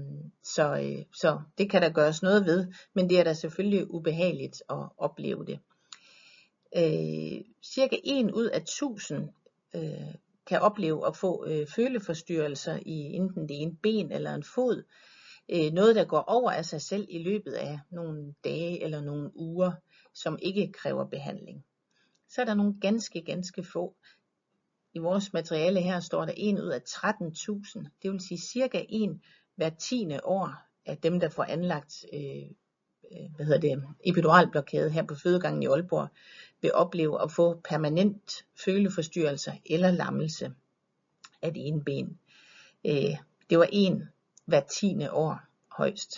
så, 0.43 0.75
øh, 0.75 1.05
så 1.13 1.39
det 1.57 1.69
kan 1.69 1.81
der 1.81 1.89
gøres 1.89 2.23
noget 2.23 2.45
ved, 2.45 2.67
men 2.93 3.09
det 3.09 3.19
er 3.19 3.23
da 3.23 3.33
selvfølgelig 3.33 3.91
ubehageligt 3.93 4.63
at 4.69 4.89
opleve 4.97 5.45
det. 5.45 5.59
Øh, 6.77 7.41
cirka 7.63 7.97
1 8.03 8.31
ud 8.31 8.45
af 8.45 8.57
1000 8.61 9.29
øh, 9.75 10.15
kan 10.45 10.61
opleve 10.61 11.07
at 11.07 11.17
få 11.17 11.45
øh, 11.47 11.67
føleforstyrrelser 11.67 12.79
i 12.85 12.91
enten 12.91 13.49
det 13.49 13.61
ene 13.61 13.75
ben 13.75 14.11
eller 14.11 14.35
en 14.35 14.43
fod. 14.43 14.83
Øh, 15.49 15.71
noget, 15.73 15.95
der 15.95 16.05
går 16.05 16.19
over 16.27 16.51
af 16.51 16.65
sig 16.65 16.81
selv 16.81 17.05
i 17.09 17.23
løbet 17.23 17.51
af 17.51 17.79
nogle 17.89 18.33
dage 18.43 18.83
eller 18.83 19.01
nogle 19.01 19.31
uger, 19.35 19.71
som 20.13 20.39
ikke 20.41 20.71
kræver 20.71 21.05
behandling. 21.05 21.65
Så 22.29 22.41
er 22.41 22.45
der 22.45 22.53
nogle 22.53 22.75
ganske, 22.81 23.21
ganske 23.21 23.63
få. 23.63 23.95
I 24.93 24.99
vores 24.99 25.33
materiale 25.33 25.81
her 25.81 25.99
står 25.99 26.25
der 26.25 26.33
1 26.37 26.59
ud 26.59 26.69
af 26.69 26.79
13.000. 26.89 27.89
Det 28.01 28.11
vil 28.11 28.19
sige 28.19 28.37
cirka 28.37 28.85
1 28.89 29.19
hver 29.55 29.69
tiende 29.69 30.19
år 30.23 30.55
af 30.85 30.97
dem, 30.97 31.19
der 31.19 31.29
får 31.29 31.43
anlagt 31.43 32.05
øh, 32.13 32.51
Øh, 33.11 33.35
hvad 33.35 33.45
hedder 33.45 33.59
det, 33.59 33.83
epiduralblokade 34.03 34.89
her 34.89 35.03
på 35.03 35.15
fødegangen 35.15 35.63
i 35.63 35.65
Aalborg, 35.65 36.07
vil 36.61 36.73
opleve 36.73 37.23
at 37.23 37.31
få 37.31 37.61
permanent 37.63 38.45
føleforstyrrelser 38.65 39.53
eller 39.65 39.91
lammelse 39.91 40.53
af 41.41 41.53
det 41.53 41.67
ene 41.67 41.83
ben. 41.83 42.19
Øh, 42.85 43.17
det 43.49 43.59
var 43.59 43.67
en 43.71 44.03
hver 44.45 44.61
tiende 44.61 45.11
år 45.11 45.39
højst. 45.71 46.17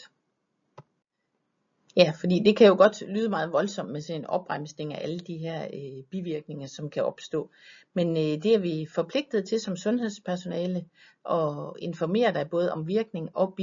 Ja, 1.95 2.13
fordi 2.19 2.41
det 2.45 2.57
kan 2.57 2.67
jo 2.67 2.75
godt 2.75 3.01
lyde 3.09 3.29
meget 3.29 3.51
voldsomt 3.51 3.91
med 3.91 4.01
sådan 4.01 4.21
en 4.21 4.25
opremsning 4.25 4.93
af 4.93 5.03
alle 5.03 5.19
de 5.19 5.37
her 5.37 5.67
øh, 5.73 6.03
bivirkninger, 6.03 6.67
som 6.67 6.89
kan 6.89 7.03
opstå. 7.03 7.49
Men 7.93 8.17
øh, 8.17 8.43
det 8.43 8.45
er 8.45 8.59
vi 8.59 8.87
forpligtet 8.95 9.47
til 9.47 9.59
som 9.59 9.77
sundhedspersonale 9.77 10.85
at 11.29 11.73
informere 11.79 12.33
dig 12.33 12.49
både 12.49 12.71
om 12.71 12.87
virkning 12.87 13.29
og 13.33 13.53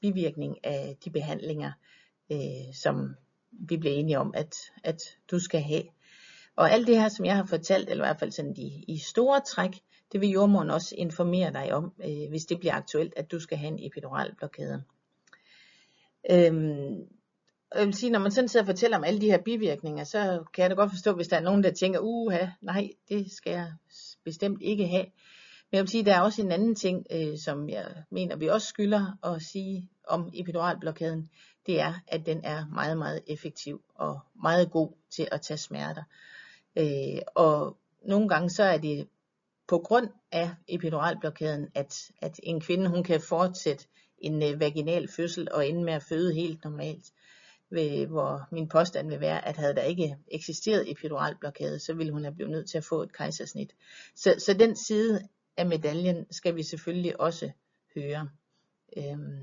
bivirkning 0.00 0.64
af 0.64 0.96
de 1.04 1.10
behandlinger, 1.10 1.72
øh, 2.32 2.74
som 2.74 3.14
vi 3.50 3.76
blev 3.76 3.92
enige 3.92 4.18
om, 4.18 4.34
at, 4.34 4.56
at 4.84 5.02
du 5.30 5.38
skal 5.38 5.60
have. 5.60 5.82
Og 6.56 6.72
alt 6.72 6.86
det 6.86 7.00
her, 7.00 7.08
som 7.08 7.24
jeg 7.24 7.36
har 7.36 7.44
fortalt, 7.44 7.90
eller 7.90 8.04
i 8.04 8.06
hvert 8.06 8.18
fald 8.18 8.32
sådan 8.32 8.56
de, 8.56 8.84
i 8.88 8.98
store 8.98 9.40
træk, 9.40 9.70
det 10.12 10.20
vil 10.20 10.30
jordmoren 10.30 10.70
også 10.70 10.94
informere 10.98 11.52
dig 11.52 11.74
om, 11.74 11.92
øh, 12.04 12.28
hvis 12.28 12.44
det 12.44 12.60
bliver 12.60 12.74
aktuelt, 12.74 13.12
at 13.16 13.30
du 13.32 13.40
skal 13.40 13.58
have 13.58 13.68
en 13.68 13.86
epidural 13.86 14.34
blokade. 14.34 14.82
Øhm, 16.30 17.08
jeg 17.74 17.86
vil 17.86 17.94
sige, 17.94 18.10
når 18.10 18.18
man 18.18 18.30
sådan 18.30 18.48
sidder 18.48 18.64
og 18.64 18.66
fortæller 18.66 18.96
om 18.96 19.04
alle 19.04 19.20
de 19.20 19.30
her 19.30 19.38
bivirkninger, 19.38 20.04
så 20.04 20.44
kan 20.54 20.62
jeg 20.62 20.70
da 20.70 20.74
godt 20.74 20.90
forstå, 20.90 21.12
hvis 21.12 21.28
der 21.28 21.36
er 21.36 21.40
nogen, 21.40 21.64
der 21.64 21.70
tænker, 21.70 22.00
uha, 22.02 22.46
nej, 22.60 22.90
det 23.08 23.32
skal 23.32 23.50
jeg 23.52 23.72
bestemt 24.24 24.62
ikke 24.62 24.86
have. 24.86 25.04
Men 25.70 25.76
jeg 25.76 25.80
vil 25.80 25.88
sige, 25.88 26.04
der 26.04 26.14
er 26.14 26.20
også 26.20 26.42
en 26.42 26.52
anden 26.52 26.74
ting, 26.74 27.06
øh, 27.10 27.38
som 27.38 27.68
jeg 27.68 27.86
mener, 28.10 28.36
vi 28.36 28.48
også 28.48 28.66
skylder 28.66 29.18
at 29.24 29.42
sige 29.42 29.90
om 30.08 30.30
epiduralblokaden 30.34 31.30
det 31.66 31.80
er, 31.80 31.94
at 32.08 32.26
den 32.26 32.40
er 32.44 32.66
meget, 32.66 32.98
meget 32.98 33.22
effektiv 33.26 33.82
og 33.94 34.20
meget 34.42 34.70
god 34.70 34.92
til 35.10 35.28
at 35.32 35.40
tage 35.40 35.58
smerter. 35.58 36.02
Øh, 36.76 37.22
og 37.34 37.76
nogle 38.04 38.28
gange 38.28 38.50
så 38.50 38.62
er 38.62 38.78
det 38.78 39.08
på 39.68 39.78
grund 39.78 40.08
af 40.32 40.50
epiduralblokaden, 40.68 41.68
at, 41.74 42.10
at 42.20 42.40
en 42.42 42.60
kvinde 42.60 42.88
hun 42.88 43.04
kan 43.04 43.20
fortsætte 43.20 43.84
en 44.18 44.42
øh, 44.42 44.60
vaginal 44.60 45.08
fødsel 45.08 45.48
og 45.52 45.68
ende 45.68 45.84
med 45.84 45.92
at 45.92 46.02
føde 46.02 46.34
helt 46.34 46.64
normalt. 46.64 47.12
Ved, 47.70 48.06
hvor 48.06 48.48
min 48.50 48.68
påstand 48.68 49.08
vil 49.08 49.20
være, 49.20 49.48
at 49.48 49.56
havde 49.56 49.74
der 49.74 49.82
ikke 49.82 50.16
eksisteret 50.28 50.90
epiduralblokade, 50.90 51.78
så 51.78 51.94
ville 51.94 52.12
hun 52.12 52.24
have 52.24 52.34
blevet 52.34 52.50
nødt 52.50 52.70
til 52.70 52.78
at 52.78 52.84
få 52.84 53.02
et 53.02 53.12
kejsersnit. 53.12 53.74
Så, 54.14 54.34
så 54.38 54.54
den 54.54 54.76
side 54.76 55.28
af 55.56 55.66
medaljen 55.66 56.32
skal 56.32 56.56
vi 56.56 56.62
selvfølgelig 56.62 57.20
også 57.20 57.50
høre. 57.94 58.28
Øhm, 58.96 59.42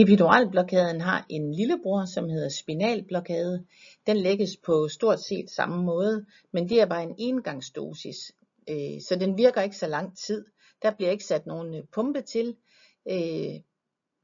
Epiduralblokaden 0.00 1.00
har 1.00 1.26
en 1.28 1.54
lillebror, 1.54 2.04
som 2.04 2.28
hedder 2.28 2.48
spinalblokade. 2.48 3.66
Den 4.06 4.16
lægges 4.16 4.56
på 4.56 4.88
stort 4.88 5.20
set 5.20 5.50
samme 5.50 5.84
måde, 5.84 6.26
men 6.52 6.68
det 6.68 6.80
er 6.80 6.86
bare 6.86 7.02
en 7.02 7.14
engangsdosis, 7.18 8.32
øh, 8.70 9.00
så 9.08 9.16
den 9.20 9.38
virker 9.38 9.62
ikke 9.62 9.76
så 9.76 9.86
lang 9.86 10.16
tid. 10.16 10.44
Der 10.82 10.90
bliver 10.90 11.10
ikke 11.10 11.24
sat 11.24 11.46
nogen 11.46 11.74
øh, 11.74 11.84
pumpe 11.92 12.20
til, 12.20 12.56
øh, 13.10 13.60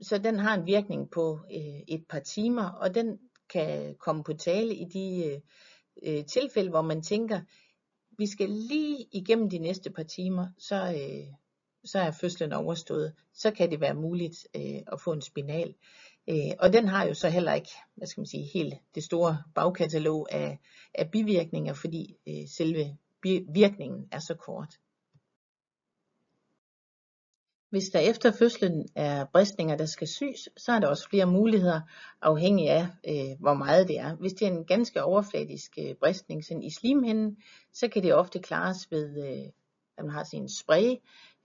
så 0.00 0.18
den 0.18 0.38
har 0.38 0.54
en 0.54 0.66
virkning 0.66 1.10
på 1.10 1.40
øh, 1.52 1.80
et 1.88 2.04
par 2.08 2.20
timer, 2.20 2.70
og 2.70 2.94
den 2.94 3.18
kan 3.50 3.94
komme 3.94 4.24
på 4.24 4.32
tale 4.32 4.74
i 4.74 4.84
de 4.84 5.24
øh, 5.24 5.40
øh, 6.02 6.24
tilfælde, 6.24 6.70
hvor 6.70 6.82
man 6.82 7.02
tænker, 7.02 7.40
vi 8.18 8.26
skal 8.26 8.50
lige 8.50 9.06
igennem 9.12 9.50
de 9.50 9.58
næste 9.58 9.90
par 9.90 10.02
timer, 10.02 10.46
så, 10.58 10.76
øh, 10.76 11.32
så 11.86 11.98
er 11.98 12.10
fødslen 12.10 12.52
overstået. 12.52 13.12
Så 13.34 13.50
kan 13.50 13.70
det 13.70 13.80
være 13.80 13.94
muligt 13.94 14.48
øh, 14.56 14.82
at 14.92 15.00
få 15.00 15.12
en 15.12 15.22
spinal. 15.22 15.74
Øh, 16.28 16.52
og 16.58 16.72
den 16.72 16.88
har 16.88 17.04
jo 17.04 17.14
så 17.14 17.28
heller 17.28 17.54
ikke, 17.54 17.70
hvad 17.94 18.06
skal 18.06 18.20
man 18.20 18.26
sige, 18.26 18.50
helt 18.54 18.74
det 18.94 19.04
store 19.04 19.42
bagkatalog 19.54 20.28
af, 20.30 20.58
af 20.94 21.10
bivirkninger, 21.10 21.74
fordi 21.74 22.16
øh, 22.28 22.48
selve 22.48 22.96
virkningen 23.54 24.08
er 24.12 24.18
så 24.18 24.34
kort. 24.34 24.78
Hvis 27.70 27.88
der 27.88 27.98
efter 27.98 28.32
fødslen 28.32 28.88
er 28.94 29.24
bristninger, 29.32 29.76
der 29.76 29.86
skal 29.86 30.08
sys, 30.08 30.48
så 30.56 30.72
er 30.72 30.80
der 30.80 30.88
også 30.88 31.08
flere 31.08 31.26
muligheder, 31.26 31.80
afhængig 32.22 32.70
af, 32.70 32.86
øh, 33.08 33.40
hvor 33.40 33.54
meget 33.54 33.88
det 33.88 33.98
er. 33.98 34.14
Hvis 34.14 34.32
det 34.32 34.42
er 34.48 34.50
en 34.50 34.64
ganske 34.64 35.02
overfladisk 35.02 35.78
øh, 35.78 35.94
bristning 35.94 36.44
sådan 36.44 36.62
i 36.62 36.70
slimhinden, 36.70 37.36
så 37.72 37.88
kan 37.88 38.02
det 38.02 38.14
ofte 38.14 38.38
klares 38.38 38.90
ved, 38.90 39.28
øh, 39.28 39.46
at 39.98 40.04
man 40.04 40.10
har 40.10 40.24
sin 40.24 40.48
spray, 40.48 40.94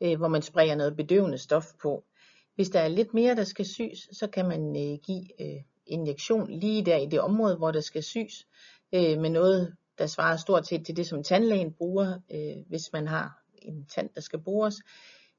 øh, 0.02 0.18
hvor 0.18 0.28
man 0.28 0.42
sprayer 0.42 0.76
noget 0.76 0.96
bedøvende 0.96 1.38
stof 1.38 1.66
på. 1.82 2.04
Hvis 2.56 2.70
der 2.70 2.80
er 2.80 2.88
lidt 2.88 3.14
mere, 3.14 3.36
der 3.36 3.44
skal 3.44 3.66
sys, 3.66 4.10
så 4.12 4.28
kan 4.28 4.48
man 4.48 4.76
øh, 4.76 5.00
give 5.04 5.42
øh, 5.42 5.62
injektion 5.86 6.52
lige 6.52 6.86
der 6.86 6.98
i 6.98 7.06
det 7.06 7.22
område, 7.22 7.56
hvor 7.56 7.72
der 7.72 7.82
skal 7.82 8.04
sys, 8.04 8.48
øh, 8.94 9.20
med 9.20 9.30
noget, 9.30 9.76
der 9.98 10.08
svarer 10.08 10.38
stort 10.38 10.68
set 10.68 10.86
til 10.86 10.98
det, 10.98 11.08
som 11.08 11.24
tandlægen 11.24 11.74
bruger, 11.74 12.20
øh, 12.32 12.68
hvis 12.68 12.94
man 12.94 13.08
har 13.08 13.44
en 13.62 13.86
tand, 13.86 14.10
der 14.16 14.22
skal 14.22 14.40
bores. 14.40 14.76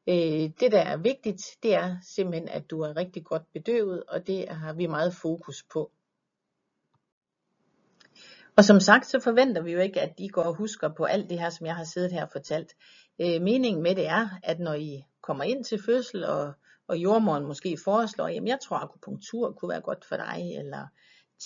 Øh, 0.09 0.51
det 0.61 0.73
der 0.73 0.81
er 0.81 0.97
vigtigt, 0.97 1.43
det 1.63 1.75
er 1.75 1.97
simpelthen, 2.03 2.49
at 2.49 2.71
du 2.71 2.81
er 2.81 2.97
rigtig 2.97 3.25
godt 3.25 3.53
bedøvet, 3.53 4.03
og 4.09 4.27
det 4.27 4.49
har 4.49 4.73
vi 4.73 4.87
meget 4.87 5.15
fokus 5.15 5.65
på. 5.73 5.91
Og 8.57 8.65
som 8.65 8.81
sagt, 8.81 9.07
så 9.07 9.21
forventer 9.21 9.63
vi 9.63 9.73
jo 9.73 9.81
ikke, 9.81 10.01
at 10.01 10.13
I 10.19 10.29
går 10.29 10.43
og 10.43 10.55
husker 10.55 10.89
på 10.89 11.05
alt 11.05 11.31
det 11.31 11.39
her, 11.39 11.51
som 11.51 11.67
jeg 11.67 11.77
har 11.77 11.85
siddet 11.85 12.13
her 12.13 12.23
og 12.25 12.31
fortalt. 12.33 12.73
Øh, 13.21 13.43
meningen 13.43 13.83
med 13.83 13.95
det 13.95 14.07
er, 14.09 14.29
at 14.43 14.61
når 14.61 14.75
I 14.75 15.05
kommer 15.23 15.45
ind 15.45 15.65
til 15.65 15.83
fødsel, 15.85 16.25
og, 16.25 16.53
og 16.89 16.99
jordmoren 16.99 17.47
måske 17.47 17.79
foreslår, 17.85 18.29
jamen 18.29 18.49
jeg 18.49 18.59
tror 18.63 18.77
akupunktur 18.77 19.53
kunne 19.53 19.69
være 19.69 19.81
godt 19.81 20.05
for 20.05 20.17
dig, 20.17 20.55
eller 20.59 20.87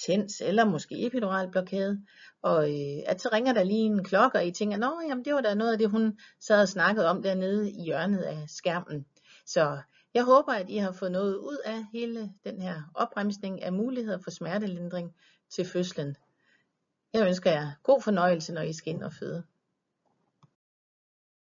tens, 0.07 0.41
eller 0.41 0.65
måske 0.65 1.07
epidural 1.07 1.51
blokade, 1.51 2.03
og 2.43 2.69
øh, 2.71 3.03
at 3.07 3.21
så 3.21 3.29
ringer 3.33 3.53
der 3.53 3.65
lige 3.65 3.87
en 3.87 4.05
klokke, 4.05 4.39
og 4.39 4.47
I 4.47 4.51
tænker, 4.51 4.77
nå 4.77 5.01
jamen 5.09 5.25
det 5.25 5.35
var 5.35 5.41
da 5.41 5.55
noget 5.55 5.73
af 5.73 5.79
det, 5.79 5.91
hun 5.91 6.19
sad 6.41 6.63
og 6.63 6.69
snakkede 6.69 7.09
om 7.09 7.23
dernede 7.23 7.71
i 7.71 7.83
hjørnet 7.83 8.23
af 8.23 8.45
skærmen. 8.49 9.07
Så 9.47 9.79
jeg 10.15 10.25
håber, 10.25 10.53
at 10.53 10.71
I 10.71 10.77
har 10.77 10.93
fået 10.93 11.13
noget 11.13 11.37
ud 11.37 11.59
af 11.65 11.85
hele 11.93 12.33
den 12.45 12.61
her 12.61 12.83
opremsning 12.95 13.63
af 13.63 13.73
muligheder 13.73 14.19
for 14.19 14.31
smertelindring 14.31 15.15
til 15.51 15.65
fødslen. 15.65 16.17
Jeg 17.13 17.27
ønsker 17.27 17.51
jer 17.51 17.71
god 17.83 18.03
fornøjelse, 18.03 18.53
når 18.53 18.63
I 18.63 18.73
skal 18.73 18.93
ind 18.93 19.03
og 19.03 19.13
føde. 19.13 19.43